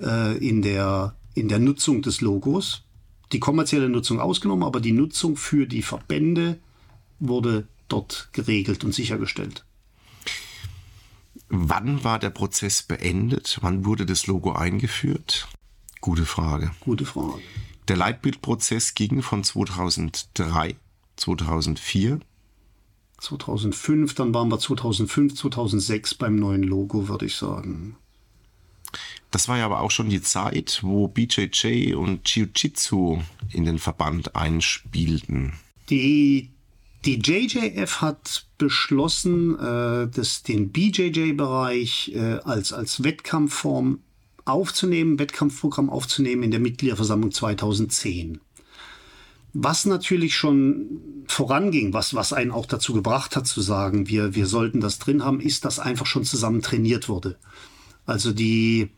äh, 0.00 0.36
in, 0.36 0.60
der, 0.60 1.14
in 1.34 1.48
der 1.48 1.58
Nutzung 1.58 2.02
des 2.02 2.20
Logos. 2.20 2.83
Die 3.34 3.40
kommerzielle 3.40 3.88
Nutzung 3.88 4.20
ausgenommen, 4.20 4.62
aber 4.62 4.78
die 4.78 4.92
Nutzung 4.92 5.36
für 5.36 5.66
die 5.66 5.82
Verbände 5.82 6.60
wurde 7.18 7.66
dort 7.88 8.28
geregelt 8.32 8.84
und 8.84 8.94
sichergestellt. 8.94 9.64
Wann 11.48 12.04
war 12.04 12.20
der 12.20 12.30
Prozess 12.30 12.84
beendet? 12.84 13.58
Wann 13.60 13.84
wurde 13.84 14.06
das 14.06 14.28
Logo 14.28 14.52
eingeführt? 14.52 15.48
Gute 16.00 16.26
Frage. 16.26 16.70
Gute 16.78 17.04
Frage. 17.04 17.40
Der 17.88 17.96
Leitbildprozess 17.96 18.94
ging 18.94 19.20
von 19.20 19.42
2003, 19.42 20.76
2004. 21.16 22.20
2005, 23.18 24.14
dann 24.14 24.32
waren 24.32 24.48
wir 24.48 24.60
2005, 24.60 25.34
2006 25.34 26.14
beim 26.14 26.36
neuen 26.36 26.62
Logo, 26.62 27.08
würde 27.08 27.26
ich 27.26 27.34
sagen. 27.34 27.96
Das 29.30 29.48
war 29.48 29.58
ja 29.58 29.64
aber 29.64 29.80
auch 29.80 29.90
schon 29.90 30.08
die 30.08 30.22
Zeit, 30.22 30.80
wo 30.82 31.08
BJJ 31.08 31.94
und 31.94 32.28
Jiu-Jitsu 32.28 33.20
in 33.52 33.64
den 33.64 33.78
Verband 33.78 34.36
einspielten. 34.36 35.54
Die, 35.90 36.50
die 37.04 37.18
JJF 37.18 38.00
hat 38.00 38.46
beschlossen, 38.58 39.58
äh, 39.58 40.08
das, 40.08 40.42
den 40.42 40.70
BJJ-Bereich 40.70 42.12
äh, 42.14 42.38
als, 42.44 42.72
als 42.72 43.02
Wettkampfform 43.02 43.98
aufzunehmen, 44.44 45.18
Wettkampfprogramm 45.18 45.90
aufzunehmen 45.90 46.42
in 46.42 46.50
der 46.50 46.60
Mitgliederversammlung 46.60 47.32
2010. 47.32 48.40
Was 49.52 49.84
natürlich 49.84 50.34
schon 50.34 51.24
voranging, 51.28 51.92
was, 51.92 52.14
was 52.14 52.32
einen 52.32 52.50
auch 52.50 52.66
dazu 52.66 52.92
gebracht 52.92 53.36
hat 53.36 53.46
zu 53.46 53.60
sagen, 53.60 54.08
wir, 54.08 54.34
wir 54.34 54.46
sollten 54.46 54.80
das 54.80 54.98
drin 54.98 55.24
haben, 55.24 55.40
ist, 55.40 55.64
dass 55.64 55.78
einfach 55.78 56.06
schon 56.06 56.24
zusammen 56.24 56.60
trainiert 56.60 57.08
wurde. 57.08 57.36
Also 58.06 58.32
die, 58.32 58.90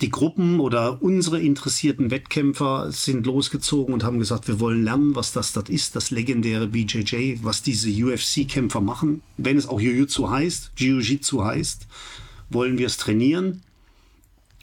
die 0.00 0.10
Gruppen 0.10 0.60
oder 0.60 1.02
unsere 1.02 1.40
interessierten 1.40 2.10
Wettkämpfer 2.10 2.90
sind 2.92 3.26
losgezogen 3.26 3.92
und 3.92 4.04
haben 4.04 4.18
gesagt, 4.18 4.48
wir 4.48 4.60
wollen 4.60 4.84
lernen, 4.84 5.14
was 5.14 5.32
das, 5.32 5.52
das 5.52 5.68
ist, 5.68 5.96
das 5.96 6.10
legendäre 6.10 6.68
BJJ, 6.68 7.38
was 7.42 7.62
diese 7.62 7.90
UFC-Kämpfer 7.90 8.80
machen. 8.80 9.22
Wenn 9.36 9.56
es 9.56 9.68
auch 9.68 9.80
Jiu-Jitsu 9.80 10.30
heißt, 10.30 10.72
Jiu-Jitsu 10.76 11.44
heißt, 11.44 11.86
wollen 12.50 12.78
wir 12.78 12.86
es 12.86 12.96
trainieren. 12.96 13.62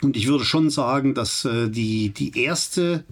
Und 0.02 0.18
ich 0.18 0.28
würde 0.28 0.44
schon 0.44 0.70
sagen, 0.70 1.14
dass 1.14 1.46
äh, 1.46 1.70
die, 1.70 2.10
die 2.10 2.38
erste 2.38 3.06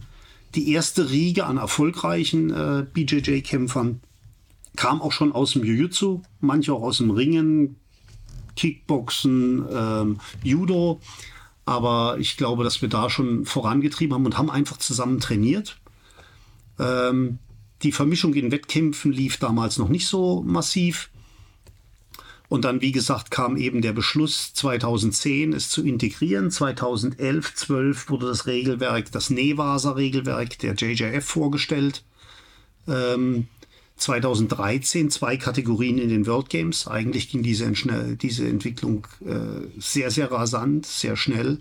die 0.55 0.71
erste 0.71 1.09
Riege 1.09 1.45
an 1.45 1.57
erfolgreichen 1.57 2.51
äh, 2.51 2.85
BJJ-Kämpfern 2.93 4.01
kam 4.75 5.01
auch 5.01 5.11
schon 5.11 5.31
aus 5.31 5.53
dem 5.53 5.63
Jiu-Jitsu, 5.63 6.21
manche 6.39 6.73
auch 6.73 6.81
aus 6.81 6.97
dem 6.97 7.11
Ringen, 7.11 7.75
Kickboxen, 8.55 9.65
ähm, 9.71 10.19
Judo. 10.43 10.99
Aber 11.65 12.17
ich 12.19 12.37
glaube, 12.37 12.63
dass 12.63 12.81
wir 12.81 12.89
da 12.89 13.09
schon 13.09 13.45
vorangetrieben 13.45 14.13
haben 14.13 14.25
und 14.25 14.37
haben 14.37 14.49
einfach 14.49 14.77
zusammen 14.77 15.19
trainiert. 15.19 15.77
Ähm, 16.79 17.39
die 17.83 17.91
Vermischung 17.91 18.33
in 18.33 18.51
Wettkämpfen 18.51 19.11
lief 19.11 19.37
damals 19.37 19.77
noch 19.77 19.89
nicht 19.89 20.07
so 20.07 20.43
massiv. 20.43 21.09
Und 22.49 22.65
dann, 22.65 22.81
wie 22.81 22.91
gesagt, 22.91 23.31
kam 23.31 23.55
eben 23.55 23.81
der 23.81 23.93
Beschluss 23.93 24.53
2010, 24.53 25.53
es 25.53 25.69
zu 25.69 25.85
integrieren. 25.85 26.51
2011, 26.51 27.55
12 27.55 28.09
wurde 28.09 28.27
das 28.27 28.45
Regelwerk, 28.45 29.09
das 29.11 29.29
Nevasa-Regelwerk 29.29 30.59
der 30.59 30.73
JJF 30.73 31.23
vorgestellt. 31.23 32.03
Ähm, 32.89 33.47
2013 34.01 35.11
zwei 35.11 35.37
Kategorien 35.37 35.99
in 35.99 36.09
den 36.09 36.25
World 36.25 36.49
Games. 36.49 36.87
Eigentlich 36.87 37.29
ging 37.29 37.43
diese, 37.43 37.71
diese 38.21 38.47
Entwicklung 38.47 39.07
äh, 39.23 39.67
sehr, 39.79 40.09
sehr 40.09 40.31
rasant, 40.31 40.87
sehr 40.87 41.15
schnell. 41.15 41.59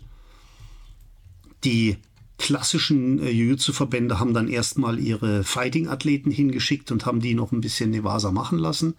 Die 1.65 1.99
klassischen 2.39 3.23
äh, 3.23 3.29
Jiu-Jitsu-Verbände 3.31 4.19
haben 4.19 4.33
dann 4.33 4.49
erstmal 4.49 4.99
ihre 4.99 5.45
Fighting-Athleten 5.45 6.31
hingeschickt 6.31 6.91
und 6.91 7.05
haben 7.05 7.21
die 7.21 7.35
noch 7.35 7.53
ein 7.53 7.61
bisschen 7.61 7.91
Nevasa 7.91 8.31
machen 8.31 8.59
lassen. 8.59 8.95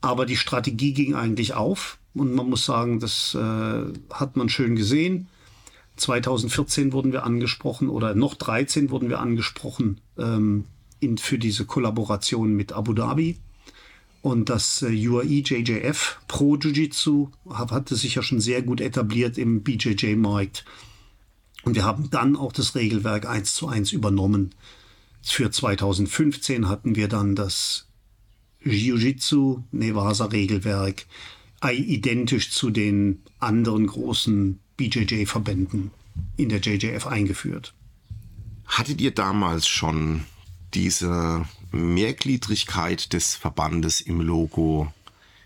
Aber 0.00 0.26
die 0.26 0.36
Strategie 0.36 0.92
ging 0.92 1.14
eigentlich 1.14 1.54
auf 1.54 1.98
und 2.12 2.34
man 2.34 2.50
muss 2.50 2.64
sagen, 2.66 2.98
das 2.98 3.36
äh, 3.36 3.84
hat 4.12 4.36
man 4.36 4.48
schön 4.48 4.74
gesehen. 4.74 5.28
2014 5.96 6.92
wurden 6.92 7.12
wir 7.12 7.22
angesprochen 7.22 7.88
oder 7.88 8.16
noch 8.16 8.34
13 8.34 8.90
wurden 8.90 9.08
wir 9.08 9.20
angesprochen 9.20 10.00
ähm, 10.18 10.64
in, 11.04 11.18
für 11.18 11.38
diese 11.38 11.64
Kollaboration 11.64 12.54
mit 12.54 12.72
Abu 12.72 12.92
Dhabi. 12.92 13.38
Und 14.22 14.48
das 14.48 14.82
äh, 14.82 15.08
UAE 15.08 15.42
JJF 15.44 16.18
Pro 16.28 16.56
Jiu-Jitsu 16.56 17.28
hatte 17.50 17.94
sich 17.94 18.14
ja 18.14 18.22
schon 18.22 18.40
sehr 18.40 18.62
gut 18.62 18.80
etabliert 18.80 19.36
im 19.36 19.62
BJJ-Markt. 19.62 20.64
Und 21.64 21.74
wir 21.74 21.84
haben 21.84 22.10
dann 22.10 22.36
auch 22.36 22.52
das 22.52 22.74
Regelwerk 22.74 23.26
eins 23.26 23.54
zu 23.54 23.68
eins 23.68 23.92
übernommen. 23.92 24.54
Für 25.22 25.50
2015 25.50 26.68
hatten 26.68 26.96
wir 26.96 27.08
dann 27.08 27.34
das 27.34 27.86
Jiu-Jitsu, 28.62 29.62
Nevasa-Regelwerk, 29.72 31.06
identisch 31.62 32.50
zu 32.50 32.70
den 32.70 33.22
anderen 33.38 33.86
großen 33.86 34.58
BJJ-Verbänden 34.76 35.90
in 36.36 36.48
der 36.48 36.60
JJF 36.60 37.06
eingeführt. 37.06 37.74
Hattet 38.66 39.00
ihr 39.00 39.12
damals 39.12 39.66
schon 39.66 40.24
diese 40.74 41.46
Mehrgliedrigkeit 41.72 43.12
des 43.12 43.34
Verbandes 43.34 44.00
im 44.00 44.20
Logo 44.20 44.92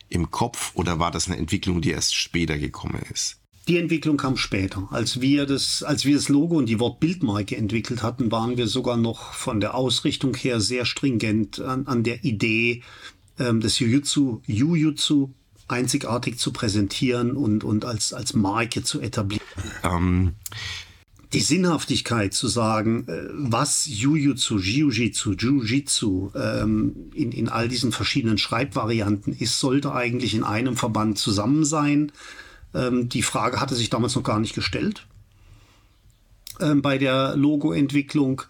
im 0.08 0.30
Kopf 0.30 0.73
oder 0.75 0.99
war 0.99 1.11
das 1.11 1.26
eine 1.26 1.37
Entwicklung, 1.37 1.80
die 1.80 1.90
erst 1.90 2.14
später 2.14 2.58
gekommen 2.58 3.02
ist? 3.12 3.38
Die 3.68 3.76
Entwicklung 3.76 4.16
kam 4.16 4.38
später. 4.38 4.88
Als 4.90 5.20
wir 5.20 5.44
das, 5.44 5.82
als 5.82 6.06
wir 6.06 6.14
das 6.14 6.30
Logo 6.30 6.56
und 6.56 6.66
die 6.66 6.80
Wortbildmarke 6.80 7.54
entwickelt 7.54 8.02
hatten, 8.02 8.32
waren 8.32 8.56
wir 8.56 8.66
sogar 8.66 8.97
noch 8.97 9.35
von 9.35 9.61
der 9.61 9.75
Ausrichtung 9.75 10.35
her 10.35 10.61
sehr 10.61 10.87
stringent 10.87 11.61
an, 11.61 11.87
an 11.87 12.02
der 12.02 12.25
Idee, 12.25 12.82
ähm, 13.38 13.61
des 13.61 13.78
Jujutsu, 13.78 14.40
Jujutsu 14.47 15.35
einzigartig 15.68 16.38
zu 16.38 16.50
präsentieren 16.50 17.32
und, 17.32 17.62
und 17.62 17.85
als, 17.85 18.14
als 18.14 18.32
Marke 18.32 18.82
zu 18.82 19.00
etablieren. 19.02 19.44
Ähm, 19.85 20.32
die 21.32 21.40
Sinnhaftigkeit 21.40 22.32
zu 22.32 22.49
sagen, 22.49 23.06
äh, 23.08 23.28
was 23.32 23.87
Jujutsu, 23.87 24.58
Jiu-Jitsu, 24.58 25.32
Jiu-Jitsu 25.32 26.30
ähm, 26.35 27.11
in, 27.14 27.32
in 27.32 27.49
all 27.49 27.68
diesen 27.68 27.92
verschiedenen 27.92 28.38
Schreibvarianten 28.38 29.35
ist, 29.35 29.61
sollte 29.61 29.92
eigentlich 29.92 30.35
in 30.35 30.44
einem 30.44 30.76
Verband 30.76 31.18
zusammen 31.18 31.64
sein. 31.64 32.12
Ähm, 32.75 33.08
die 33.08 33.23
Frage 33.23 33.61
hatte 33.61 33.75
sich 33.75 33.90
damals 33.90 34.14
noch 34.14 34.23
gar 34.23 34.40
nicht 34.40 34.54
gestellt 34.54 35.06
ähm, 36.61 36.80
bei 36.80 36.97
der 36.97 37.37
Logoentwicklung 37.37 38.42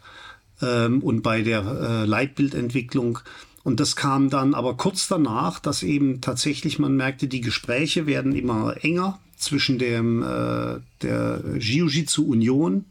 ähm, 0.63 1.03
und 1.03 1.23
bei 1.23 1.43
der 1.43 1.63
äh, 1.63 2.05
Leitbildentwicklung. 2.05 3.19
Und 3.65 3.81
das 3.81 3.97
kam 3.97 4.31
dann 4.31 4.55
aber 4.55 4.77
kurz 4.77 5.09
danach, 5.09 5.59
dass 5.59 5.83
eben 5.83 6.21
tatsächlich 6.21 6.79
man 6.79 6.97
merkte, 6.97 7.27
die 7.27 7.41
Gespräche 7.41 8.07
werden 8.07 8.35
immer 8.35 8.77
enger 8.83 9.19
zwischen 9.39 9.79
dem 9.79 10.23
äh, 10.23 10.81
der 11.03 11.43
Jiu-Jitsu 11.59 12.25
Union 12.25 12.85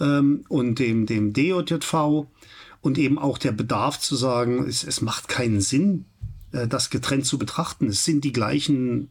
ähm, 0.00 0.44
und 0.48 0.78
dem 0.78 1.06
dem 1.06 1.32
DJV 1.32 2.26
und 2.80 2.98
eben 2.98 3.18
auch 3.18 3.38
der 3.38 3.52
Bedarf 3.52 3.98
zu 3.98 4.16
sagen, 4.16 4.64
es, 4.66 4.84
es 4.84 5.00
macht 5.00 5.28
keinen 5.28 5.60
Sinn, 5.60 6.04
äh, 6.52 6.68
das 6.68 6.90
getrennt 6.90 7.26
zu 7.26 7.38
betrachten. 7.38 7.88
Es 7.88 8.04
sind 8.04 8.24
die 8.24 8.32
gleichen 8.32 9.08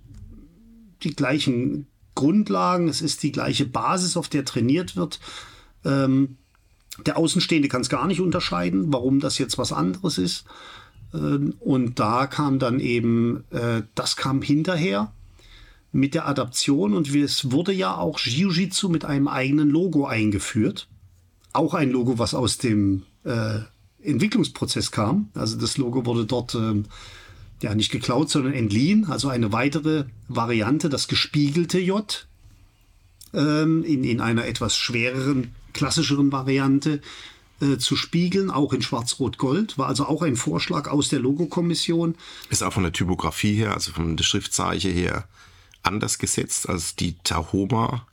die 1.04 1.16
gleichen 1.16 1.88
Grundlagen, 2.16 2.88
es 2.88 3.02
ist 3.02 3.24
die 3.24 3.32
gleiche 3.32 3.66
Basis, 3.66 4.18
auf 4.18 4.30
der 4.30 4.46
trainiert 4.46 4.96
wird. 4.96 5.20
Ähm, 5.84 6.38
der 7.06 7.18
Außenstehende 7.18 7.68
kann 7.68 7.82
es 7.82 7.90
gar 7.90 8.08
nicht 8.08 8.22
unterscheiden, 8.22 8.94
warum 8.94 9.20
das 9.20 9.38
jetzt 9.38 9.58
was 9.58 9.74
anderes 9.74 10.18
ist. 10.18 10.46
Ähm, 11.14 11.56
und 11.60 12.00
da 12.00 12.28
kam 12.28 12.60
dann 12.60 12.80
eben, 12.80 13.44
äh, 13.52 13.84
das 13.96 14.16
kam 14.16 14.42
hinterher 14.42 15.12
mit 15.94 16.16
der 16.16 16.28
Adaption 16.28 16.94
und 16.94 17.14
es 17.16 17.52
wurde 17.52 17.72
ja 17.72 17.96
auch 17.96 18.20
Jiu-Jitsu 18.20 18.90
mit 18.90 19.06
einem 19.06 19.28
eigenen 19.28 19.70
Logo 19.70 20.06
eingeführt. 20.06 20.88
Auch 21.54 21.76
ein 21.76 21.92
Logo, 21.92 22.18
was 22.18 22.34
aus 22.34 22.58
dem 22.58 23.04
äh, 23.24 23.60
Entwicklungsprozess 24.02 24.92
kam. 24.92 25.30
Also 25.36 25.58
das 25.58 25.78
Logo 25.78 26.06
wurde 26.06 26.26
dort 26.26 26.56
ähm, 26.56 26.86
ja 27.62 27.76
nicht 27.76 27.92
geklaut, 27.92 28.32
sondern 28.32 28.54
entliehen. 28.54 29.06
Also 29.06 29.30
eine 29.30 29.52
weitere 29.52 30.06
Variante, 30.28 30.90
das 30.90 31.08
gespiegelte 31.08 31.80
J 31.80 32.28
ähm, 33.34 33.84
in, 33.84 34.04
in 34.04 34.20
einer 34.20 34.46
etwas 34.46 34.76
schwereren 34.76 35.54
klassischeren 35.74 36.32
Variante 36.32 37.02
äh, 37.62 37.78
zu 37.78 37.96
spiegeln, 37.96 38.50
auch 38.50 38.74
in 38.74 38.82
Schwarz-Rot-Gold. 38.82 39.78
War 39.78 39.88
also 39.88 40.06
auch 40.06 40.22
ein 40.22 40.36
Vorschlag 40.36 40.88
aus 40.88 41.10
der 41.10 41.20
Logokommission. 41.20 42.16
Ist 42.50 42.64
auch 42.64 42.74
von 42.74 42.84
der 42.84 42.94
Typografie 42.94 43.54
her, 43.54 43.74
also 43.74 43.92
von 43.92 44.18
der 44.18 44.24
Schriftzeichen 44.24 44.92
her, 44.92 45.28
anders 45.84 46.18
gesetzt 46.18 46.68
als 46.68 46.96
die 46.96 47.16
Tahoma. 47.24 48.08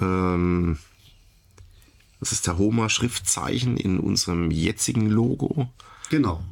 Ähm, 0.00 0.78
das 2.20 2.32
ist 2.32 2.44
Tahoma-Schriftzeichen 2.46 3.76
in 3.76 3.98
unserem 3.98 4.50
jetzigen 4.50 5.08
Logo. 5.08 5.68
Genau. 6.10 6.42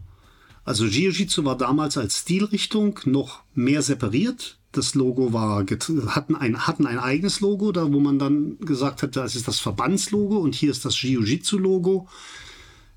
Also 0.65 0.85
Jiu-Jitsu 0.85 1.45
war 1.45 1.57
damals 1.57 1.97
als 1.97 2.19
Stilrichtung 2.19 2.99
noch 3.05 3.43
mehr 3.55 3.83
separiert. 3.83 4.59
Das 4.73 4.95
Logo 4.95 5.33
war, 5.33 5.65
hatten 6.09 6.37
ein, 6.37 6.67
hatten 6.67 6.87
ein 6.87 6.99
eigenes 6.99 7.41
Logo, 7.41 7.73
da 7.73 7.93
wo 7.93 8.01
man 8.01 8.19
dann 8.19 8.59
gesagt 8.59 9.03
hat, 9.03 9.17
das 9.17 9.37
ist 9.37 9.49
das 9.49 9.61
Verbandslogo 9.61 10.37
und 10.39 10.55
hier 10.55 10.71
ist 10.71 10.85
das 10.85 11.01
Jiu-Jitsu-Logo. 11.01 12.09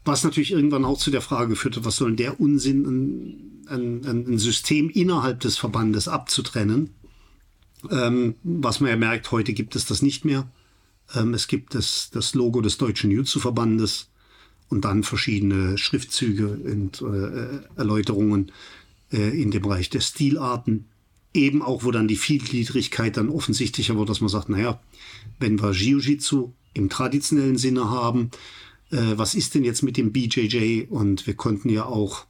Was 0.03 0.23
natürlich 0.23 0.51
irgendwann 0.51 0.85
auch 0.85 0.97
zu 0.97 1.11
der 1.11 1.21
Frage 1.21 1.55
führte, 1.55 1.85
was 1.85 1.97
soll 1.97 2.09
denn 2.09 2.17
der 2.17 2.39
Unsinn, 2.39 2.85
ein, 3.69 4.03
ein, 4.03 4.25
ein 4.27 4.39
System 4.39 4.89
innerhalb 4.89 5.39
des 5.41 5.57
Verbandes 5.57 6.07
abzutrennen. 6.07 6.95
Ähm, 7.89 8.35
was 8.43 8.79
man 8.79 8.89
ja 8.89 8.97
merkt, 8.97 9.31
heute 9.31 9.53
gibt 9.53 9.75
es 9.75 9.85
das 9.85 10.01
nicht 10.01 10.25
mehr. 10.25 10.49
Ähm, 11.15 11.33
es 11.33 11.47
gibt 11.47 11.75
das, 11.75 12.09
das 12.11 12.33
Logo 12.33 12.61
des 12.61 12.77
Deutschen 12.77 13.11
Jiu-Jitsu-Verbandes 13.11 14.09
und 14.69 14.85
dann 14.85 15.03
verschiedene 15.03 15.77
Schriftzüge 15.77 16.47
und 16.47 17.01
äh, 17.01 17.65
Erläuterungen 17.77 18.51
äh, 19.11 19.41
in 19.41 19.51
dem 19.51 19.61
Bereich 19.61 19.89
der 19.89 20.01
Stilarten. 20.01 20.85
Eben 21.33 21.61
auch, 21.61 21.83
wo 21.83 21.91
dann 21.91 22.07
die 22.07 22.15
Vielgliedrigkeit 22.15 23.17
dann 23.17 23.29
offensichtlicher 23.29 23.97
wird, 23.97 24.09
dass 24.09 24.21
man 24.21 24.29
sagt, 24.29 24.49
naja, 24.49 24.81
wenn 25.39 25.61
wir 25.61 25.71
Jiu-Jitsu 25.71 26.53
im 26.73 26.89
traditionellen 26.89 27.57
Sinne 27.57 27.89
haben, 27.89 28.31
äh, 28.91 29.13
was 29.15 29.35
ist 29.35 29.55
denn 29.55 29.63
jetzt 29.63 29.83
mit 29.83 29.97
dem 29.97 30.11
BJJ? 30.11 30.85
Und 30.89 31.27
wir 31.27 31.35
konnten 31.35 31.69
ja 31.69 31.85
auch 31.85 32.25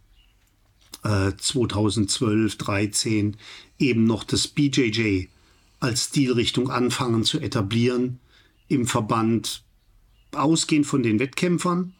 äh, 1.04 1.32
2012, 1.36 2.58
13 2.58 3.38
eben 3.80 4.04
noch 4.04 4.24
das 4.24 4.48
BJJ 4.48 5.28
als 5.80 6.06
Stilrichtung 6.06 6.70
anfangen 6.70 7.24
zu 7.24 7.40
etablieren 7.40 8.20
im 8.68 8.86
Verband, 8.86 9.64
ausgehend 10.32 10.86
von 10.86 11.04
den 11.04 11.20
Wettkämpfern, 11.20 11.94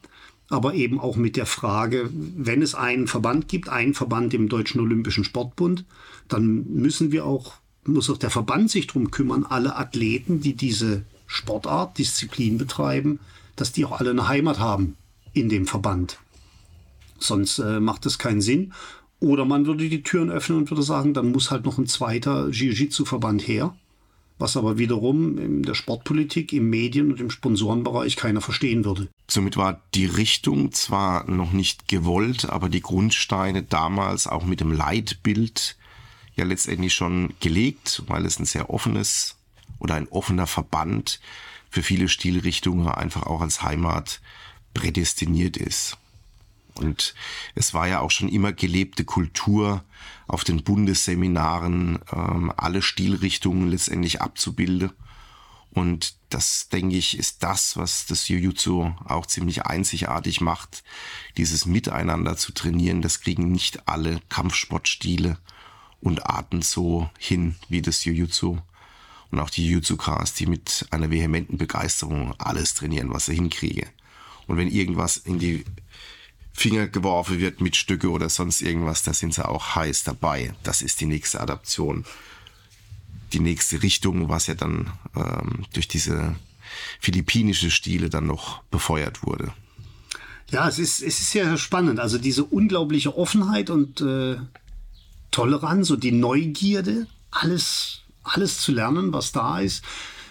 aber 0.48 0.74
eben 0.74 1.00
auch 1.00 1.16
mit 1.16 1.36
der 1.36 1.46
Frage, 1.46 2.10
wenn 2.12 2.62
es 2.62 2.74
einen 2.74 3.06
Verband 3.06 3.48
gibt, 3.48 3.68
einen 3.68 3.94
Verband 3.94 4.34
im 4.34 4.48
Deutschen 4.48 4.80
Olympischen 4.80 5.24
Sportbund, 5.24 5.84
dann 6.28 6.64
müssen 6.66 7.12
wir 7.12 7.24
auch, 7.24 7.54
muss 7.84 8.10
auch 8.10 8.18
der 8.18 8.30
Verband 8.30 8.70
sich 8.70 8.88
darum 8.88 9.10
kümmern, 9.10 9.44
alle 9.44 9.76
Athleten, 9.76 10.40
die 10.40 10.54
diese 10.54 11.04
Sportart, 11.26 11.98
Disziplin 11.98 12.58
betreiben, 12.58 13.20
dass 13.54 13.72
die 13.72 13.84
auch 13.84 14.00
alle 14.00 14.10
eine 14.10 14.26
Heimat 14.26 14.58
haben 14.58 14.96
in 15.32 15.48
dem 15.48 15.66
Verband. 15.66 16.18
Sonst 17.20 17.58
äh, 17.58 17.78
macht 17.78 18.06
es 18.06 18.18
keinen 18.18 18.40
Sinn. 18.40 18.72
Oder 19.20 19.44
man 19.44 19.66
würde 19.66 19.88
die 19.88 20.02
Türen 20.02 20.30
öffnen 20.30 20.58
und 20.58 20.70
würde 20.70 20.82
sagen, 20.82 21.12
dann 21.12 21.30
muss 21.30 21.50
halt 21.50 21.64
noch 21.64 21.78
ein 21.78 21.86
zweiter 21.86 22.48
Jiu-Jitsu-Verband 22.48 23.46
her, 23.46 23.76
was 24.38 24.56
aber 24.56 24.78
wiederum 24.78 25.36
in 25.36 25.62
der 25.62 25.74
Sportpolitik, 25.74 26.54
im 26.54 26.70
Medien- 26.70 27.12
und 27.12 27.20
im 27.20 27.30
Sponsorenbereich 27.30 28.16
keiner 28.16 28.40
verstehen 28.40 28.86
würde. 28.86 29.08
Somit 29.28 29.58
war 29.58 29.82
die 29.94 30.06
Richtung 30.06 30.72
zwar 30.72 31.30
noch 31.30 31.52
nicht 31.52 31.86
gewollt, 31.86 32.48
aber 32.48 32.70
die 32.70 32.80
Grundsteine 32.80 33.62
damals 33.62 34.26
auch 34.26 34.46
mit 34.46 34.60
dem 34.60 34.72
Leitbild 34.72 35.76
ja 36.34 36.44
letztendlich 36.44 36.94
schon 36.94 37.34
gelegt, 37.40 38.02
weil 38.06 38.24
es 38.24 38.38
ein 38.38 38.46
sehr 38.46 38.70
offenes 38.70 39.36
oder 39.78 39.94
ein 39.94 40.08
offener 40.08 40.46
Verband 40.46 41.20
für 41.68 41.82
viele 41.82 42.08
Stilrichtungen 42.08 42.88
einfach 42.88 43.24
auch 43.24 43.42
als 43.42 43.62
Heimat 43.62 44.22
prädestiniert 44.72 45.58
ist. 45.58 45.98
Und 46.74 47.14
es 47.54 47.74
war 47.74 47.88
ja 47.88 48.00
auch 48.00 48.10
schon 48.10 48.28
immer 48.28 48.52
gelebte 48.52 49.04
Kultur, 49.04 49.84
auf 50.26 50.44
den 50.44 50.62
Bundesseminaren 50.62 51.98
ähm, 52.12 52.52
alle 52.56 52.82
Stilrichtungen 52.82 53.70
letztendlich 53.70 54.20
abzubilden. 54.20 54.92
Und 55.72 56.14
das, 56.30 56.68
denke 56.68 56.96
ich, 56.96 57.18
ist 57.18 57.42
das, 57.42 57.76
was 57.76 58.06
das 58.06 58.28
Jiu-Jitsu 58.28 58.92
auch 59.04 59.26
ziemlich 59.26 59.66
einzigartig 59.66 60.40
macht, 60.40 60.82
dieses 61.36 61.64
Miteinander 61.66 62.36
zu 62.36 62.52
trainieren. 62.52 63.02
Das 63.02 63.20
kriegen 63.20 63.52
nicht 63.52 63.88
alle 63.88 64.20
Kampfsportstile 64.28 65.38
und 66.00 66.26
Arten 66.26 66.62
so 66.62 67.08
hin 67.18 67.56
wie 67.68 67.82
das 67.82 68.04
Jiu-Jitsu. 68.04 68.58
Und 69.30 69.38
auch 69.38 69.50
die 69.50 69.66
Jiu-Jitsu-Cars, 69.66 70.34
die 70.34 70.46
mit 70.46 70.86
einer 70.90 71.10
vehementen 71.10 71.56
Begeisterung 71.56 72.34
alles 72.38 72.74
trainieren, 72.74 73.12
was 73.12 73.26
sie 73.26 73.34
hinkriege. 73.34 73.86
Und 74.48 74.56
wenn 74.56 74.68
irgendwas 74.68 75.16
in 75.16 75.38
die 75.38 75.64
Finger 76.52 76.88
geworfen 76.88 77.38
wird 77.38 77.60
mit 77.60 77.76
Stücke 77.76 78.10
oder 78.10 78.28
sonst 78.28 78.60
irgendwas, 78.60 79.02
da 79.02 79.12
sind 79.12 79.34
sie 79.34 79.46
auch 79.46 79.76
heiß 79.76 80.04
dabei. 80.04 80.52
Das 80.62 80.82
ist 80.82 81.00
die 81.00 81.06
nächste 81.06 81.40
Adaption. 81.40 82.04
Die 83.32 83.40
nächste 83.40 83.82
Richtung, 83.82 84.28
was 84.28 84.48
ja 84.48 84.54
dann 84.54 84.92
ähm, 85.14 85.64
durch 85.72 85.88
diese 85.88 86.34
philippinische 87.00 87.70
Stile 87.70 88.10
dann 88.10 88.26
noch 88.26 88.62
befeuert 88.64 89.24
wurde. 89.24 89.52
Ja, 90.50 90.68
es 90.68 90.78
ist, 90.78 91.00
es 91.00 91.20
ist 91.20 91.30
sehr 91.30 91.56
spannend. 91.56 92.00
Also 92.00 92.18
diese 92.18 92.44
unglaubliche 92.44 93.16
Offenheit 93.16 93.70
und 93.70 94.00
äh, 94.00 94.36
Toleranz 95.30 95.90
und 95.90 96.02
die 96.02 96.12
Neugierde, 96.12 97.06
alles, 97.30 98.00
alles 98.24 98.58
zu 98.58 98.72
lernen, 98.72 99.12
was 99.12 99.30
da 99.30 99.60
ist. 99.60 99.84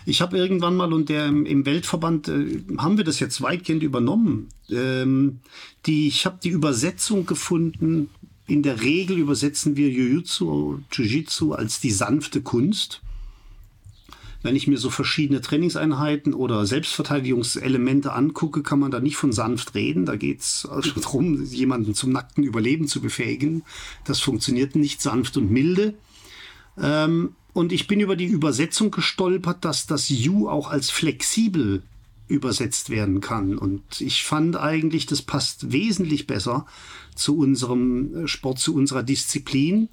Ich 0.06 0.22
habe 0.22 0.38
irgendwann 0.38 0.76
mal 0.76 0.94
und 0.94 1.10
der 1.10 1.28
im 1.28 1.66
Weltverband 1.66 2.28
äh, 2.28 2.64
haben 2.78 2.98
wir 2.98 3.04
das 3.04 3.20
jetzt 3.20 3.42
weitgehend 3.42 3.84
übernommen. 3.84 4.50
Ähm, 4.70 5.40
die, 5.86 6.08
ich 6.08 6.26
habe 6.26 6.40
die 6.42 6.50
Übersetzung 6.50 7.26
gefunden. 7.26 8.10
In 8.48 8.64
der 8.64 8.82
Regel 8.82 9.18
übersetzen 9.18 9.76
wir 9.76 9.90
Jiu-Jitsu, 9.90 11.54
als 11.54 11.80
die 11.80 11.92
sanfte 11.92 12.42
Kunst. 12.42 13.02
Wenn 14.42 14.56
ich 14.56 14.68
mir 14.68 14.78
so 14.78 14.90
verschiedene 14.90 15.42
Trainingseinheiten 15.42 16.34
oder 16.34 16.66
Selbstverteidigungselemente 16.66 18.14
angucke, 18.14 18.64
kann 18.64 18.80
man 18.80 18.90
da 18.90 19.02
nicht 19.02 19.18
von 19.18 19.34
sanft 19.34 19.76
reden. 19.76 20.06
Da 20.06 20.16
geht 20.16 20.40
es 20.40 20.66
also 20.66 20.92
darum, 21.00 21.44
jemanden 21.44 21.94
zum 21.94 22.14
nackten 22.14 22.44
Überleben 22.44 22.88
zu 22.88 23.02
befähigen. 23.02 23.64
Das 24.06 24.22
funktioniert 24.22 24.76
nicht 24.76 25.02
sanft 25.02 25.36
und 25.36 25.52
milde. 25.52 25.94
Ähm, 26.82 27.36
und 27.60 27.74
ich 27.74 27.88
bin 27.88 28.00
über 28.00 28.16
die 28.16 28.26
Übersetzung 28.26 28.90
gestolpert, 28.90 29.66
dass 29.66 29.86
das 29.86 30.08
You 30.08 30.48
auch 30.48 30.70
als 30.72 30.92
flexibel 30.92 31.84
übersetzt 32.30 32.90
werden 32.90 33.20
kann. 33.20 33.58
Und 33.58 34.00
ich 34.00 34.24
fand 34.24 34.56
eigentlich, 34.56 35.08
das 35.08 35.22
passt 35.22 35.74
wesentlich 35.74 36.26
besser 36.26 36.66
zu 37.16 37.38
unserem 37.38 38.30
Sport, 38.30 38.60
zu 38.60 38.74
unserer 38.74 39.04
Disziplin, 39.04 39.90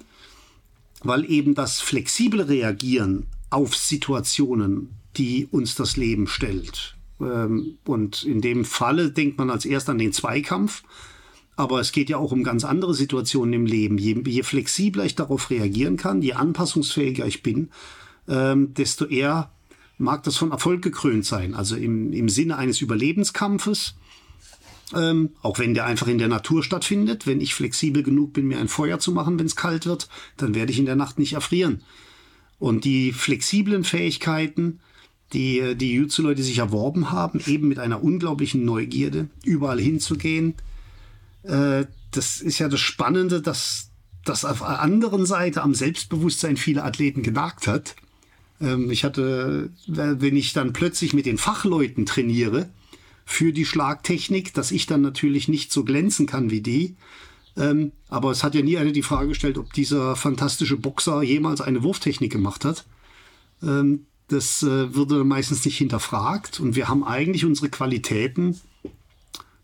weil 1.03 1.29
eben 1.29 1.55
das 1.55 1.81
flexible 1.81 2.43
Reagieren 2.43 3.25
auf 3.49 3.75
Situationen, 3.75 4.91
die 5.17 5.49
uns 5.51 5.75
das 5.75 5.97
Leben 5.97 6.27
stellt. 6.27 6.95
Ähm, 7.19 7.79
und 7.83 8.23
in 8.23 8.39
dem 8.39 8.63
Falle 8.63 9.11
denkt 9.11 9.37
man 9.39 9.49
als 9.49 9.65
erst 9.65 9.89
an 9.89 9.97
den 9.97 10.13
Zweikampf, 10.13 10.83
aber 11.57 11.81
es 11.81 11.91
geht 11.91 12.09
ja 12.09 12.17
auch 12.17 12.31
um 12.31 12.43
ganz 12.43 12.63
andere 12.63 12.93
Situationen 12.93 13.53
im 13.53 13.65
Leben. 13.65 13.97
Je, 13.97 14.15
je 14.25 14.43
flexibler 14.43 15.03
ich 15.05 15.15
darauf 15.15 15.49
reagieren 15.49 15.97
kann, 15.97 16.21
je 16.21 16.33
anpassungsfähiger 16.33 17.25
ich 17.25 17.41
bin, 17.43 17.71
ähm, 18.29 18.73
desto 18.75 19.05
eher 19.05 19.51
mag 19.97 20.23
das 20.23 20.37
von 20.37 20.51
Erfolg 20.51 20.83
gekrönt 20.83 21.25
sein. 21.25 21.55
Also 21.55 21.75
im, 21.75 22.13
im 22.13 22.29
Sinne 22.29 22.57
eines 22.57 22.79
Überlebenskampfes, 22.79 23.95
ähm, 24.95 25.31
auch 25.41 25.57
wenn 25.57 25.73
der 25.73 25.85
einfach 25.85 26.07
in 26.07 26.19
der 26.19 26.27
Natur 26.27 26.63
stattfindet. 26.63 27.25
Wenn 27.25 27.41
ich 27.41 27.55
flexibel 27.55 28.03
genug 28.03 28.33
bin, 28.33 28.47
mir 28.47 28.59
ein 28.59 28.67
Feuer 28.67 28.99
zu 28.99 29.11
machen, 29.11 29.39
wenn 29.39 29.47
es 29.47 29.55
kalt 29.55 29.87
wird, 29.87 30.09
dann 30.37 30.53
werde 30.53 30.71
ich 30.71 30.77
in 30.77 30.85
der 30.85 30.95
Nacht 30.95 31.17
nicht 31.17 31.33
erfrieren. 31.33 31.81
Und 32.59 32.85
die 32.85 33.11
flexiblen 33.11 33.83
Fähigkeiten, 33.83 34.79
die 35.33 35.75
die 35.75 35.93
Jutsu-Leute 35.93 36.43
sich 36.43 36.59
erworben 36.59 37.09
haben, 37.09 37.41
eben 37.47 37.67
mit 37.67 37.79
einer 37.79 38.03
unglaublichen 38.03 38.63
Neugierde, 38.63 39.29
überall 39.43 39.79
hinzugehen, 39.79 40.53
äh, 41.47 41.85
das 42.11 42.41
ist 42.41 42.59
ja 42.59 42.69
das 42.69 42.79
Spannende, 42.79 43.41
dass 43.41 43.91
das 44.25 44.45
auf 44.45 44.59
der 44.59 44.81
anderen 44.81 45.25
Seite 45.25 45.63
am 45.63 45.73
Selbstbewusstsein 45.73 46.57
vieler 46.57 46.85
Athleten 46.85 47.23
genagt 47.23 47.67
hat. 47.67 47.95
Ähm, 48.59 48.91
ich 48.91 49.03
hatte, 49.03 49.71
wenn 49.87 50.35
ich 50.35 50.53
dann 50.53 50.73
plötzlich 50.73 51.13
mit 51.13 51.25
den 51.25 51.37
Fachleuten 51.37 52.05
trainiere 52.05 52.69
für 53.25 53.51
die 53.51 53.65
Schlagtechnik, 53.65 54.53
dass 54.53 54.71
ich 54.71 54.85
dann 54.85 55.01
natürlich 55.01 55.47
nicht 55.47 55.71
so 55.71 55.83
glänzen 55.83 56.25
kann 56.25 56.49
wie 56.49 56.61
die. 56.61 56.95
Ähm, 57.55 57.91
aber 58.09 58.31
es 58.31 58.43
hat 58.43 58.55
ja 58.55 58.61
nie 58.61 58.77
einer 58.77 58.91
die 58.91 59.03
Frage 59.03 59.29
gestellt, 59.29 59.57
ob 59.57 59.73
dieser 59.73 60.15
fantastische 60.15 60.77
Boxer 60.77 61.23
jemals 61.23 61.61
eine 61.61 61.83
Wurftechnik 61.83 62.31
gemacht 62.31 62.65
hat. 62.65 62.85
Ähm, 63.63 64.05
das 64.27 64.61
äh, 64.63 64.93
würde 64.93 65.23
meistens 65.23 65.65
nicht 65.65 65.77
hinterfragt. 65.77 66.59
Und 66.59 66.75
wir 66.75 66.87
haben 66.87 67.03
eigentlich 67.03 67.45
unsere 67.45 67.69
Qualitäten, 67.69 68.59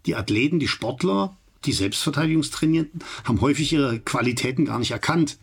die 0.06 0.16
Athleten, 0.16 0.60
die 0.60 0.68
Sportler, 0.68 1.38
die 1.66 1.74
Selbstverteidigungstrainierten 1.74 3.04
haben 3.24 3.42
häufig 3.42 3.74
ihre 3.74 4.00
Qualitäten 4.00 4.66
gar 4.66 4.80
nicht 4.80 4.92
erkannt, 4.92 5.38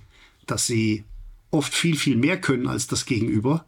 dass 0.47 0.67
sie 0.67 1.05
oft 1.51 1.75
viel, 1.75 1.97
viel 1.97 2.17
mehr 2.17 2.41
können 2.41 2.69
als 2.69 2.87
das 2.87 3.07
Gegenüber, 3.07 3.65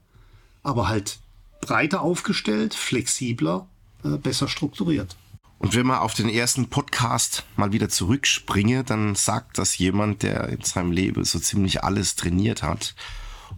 aber 0.63 0.89
halt 0.89 1.19
breiter 1.61 2.01
aufgestellt, 2.03 2.75
flexibler, 2.75 3.69
äh, 4.05 4.19
besser 4.19 4.49
strukturiert. 4.49 5.17
Und 5.59 5.77
wenn 5.77 5.87
man 5.87 5.99
auf 5.99 6.15
den 6.15 6.29
ersten 6.29 6.69
Podcast 6.69 7.45
mal 7.57 7.73
wieder 7.73 7.89
zurückspringe, 7.89 8.83
dann 8.83 9.15
sagt 9.15 9.59
das 9.59 9.79
jemand, 9.79 10.25
der 10.25 10.49
in 10.49 10.63
seinem 10.63 10.91
Leben 10.91 11.25
so 11.25 11.39
ziemlich 11.39 11.85
alles 11.85 12.17
trainiert 12.17 12.65
hat 12.65 12.97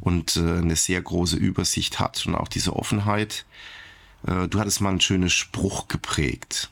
und 0.01 0.37
äh, 0.37 0.59
eine 0.59 0.77
sehr 0.77 1.01
große 1.01 1.37
Übersicht 1.37 1.99
hat 2.01 2.27
und 2.27 2.35
auch 2.35 2.49
diese 2.49 2.77
Offenheit. 2.77 3.47
Äh, 4.27 4.49
du 4.49 4.61
hattest 4.61 4.83
mal 4.83 4.91
einen 4.91 5.01
schönen 5.01 5.31
Spruch 5.31 5.89
geprägt. 5.89 6.71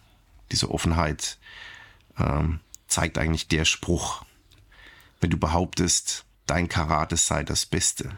Diese 0.50 0.70
Offenheit 0.70 1.38
ähm, 2.18 2.60
zeigt 2.86 3.18
eigentlich 3.18 3.48
der 3.48 3.64
Spruch. 3.64 4.24
Wenn 5.20 5.30
du 5.30 5.38
behauptest, 5.38 6.24
dein 6.46 6.68
Karate 6.68 7.16
sei 7.16 7.44
das 7.44 7.66
Beste, 7.66 8.16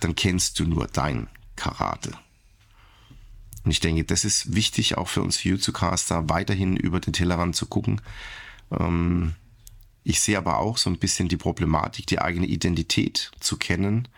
dann 0.00 0.14
kennst 0.14 0.58
du 0.58 0.64
nur 0.64 0.86
dein 0.86 1.28
Karate. 1.56 2.12
Und 3.64 3.72
ich 3.72 3.80
denke, 3.80 4.04
das 4.04 4.24
ist 4.24 4.54
wichtig 4.54 4.96
auch 4.96 5.08
für 5.08 5.22
uns 5.22 5.42
Jiu-Jitsu-Caster, 5.42 6.28
weiterhin 6.28 6.76
über 6.76 7.00
den 7.00 7.12
Tellerrand 7.12 7.56
zu 7.56 7.66
gucken. 7.66 8.00
Ähm, 8.70 9.34
ich 10.04 10.20
sehe 10.20 10.38
aber 10.38 10.58
auch 10.58 10.78
so 10.78 10.88
ein 10.88 10.98
bisschen 10.98 11.28
die 11.28 11.36
Problematik, 11.36 12.06
die 12.06 12.20
eigene 12.20 12.46
Identität 12.46 13.30
zu 13.40 13.58
kennen. 13.58 14.08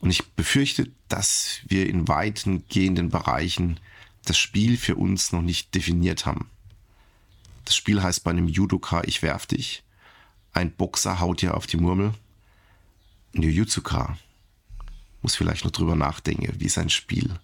Und 0.00 0.10
ich 0.10 0.32
befürchte, 0.32 0.90
dass 1.08 1.60
wir 1.66 1.88
in 1.88 2.08
weiten 2.08 2.64
gehenden 2.68 3.10
Bereichen 3.10 3.80
das 4.24 4.38
Spiel 4.38 4.76
für 4.78 4.96
uns 4.96 5.32
noch 5.32 5.42
nicht 5.42 5.74
definiert 5.74 6.24
haben. 6.24 6.50
Das 7.68 7.76
Spiel 7.76 8.02
heißt 8.02 8.24
bei 8.24 8.30
einem 8.30 8.48
Judoka, 8.48 9.02
ich 9.04 9.20
werf 9.20 9.44
dich. 9.44 9.82
Ein 10.54 10.74
Boxer 10.74 11.20
haut 11.20 11.42
dir 11.42 11.54
auf 11.54 11.66
die 11.66 11.76
Murmel. 11.76 12.14
Ein 13.34 13.42
Jujutsuka 13.42 14.16
muss 15.20 15.36
vielleicht 15.36 15.66
noch 15.66 15.70
drüber 15.70 15.94
nachdenken, 15.94 16.58
wie 16.58 16.70
sein 16.70 16.88
Spiel 16.88 17.38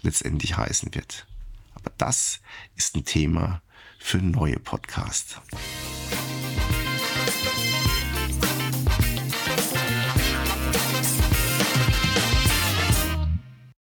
letztendlich 0.00 0.56
heißen 0.56 0.94
wird. 0.94 1.26
Aber 1.74 1.92
das 1.98 2.40
ist 2.76 2.96
ein 2.96 3.04
Thema 3.04 3.60
für 3.98 4.16
neue 4.16 4.58
Podcasts. 4.58 5.38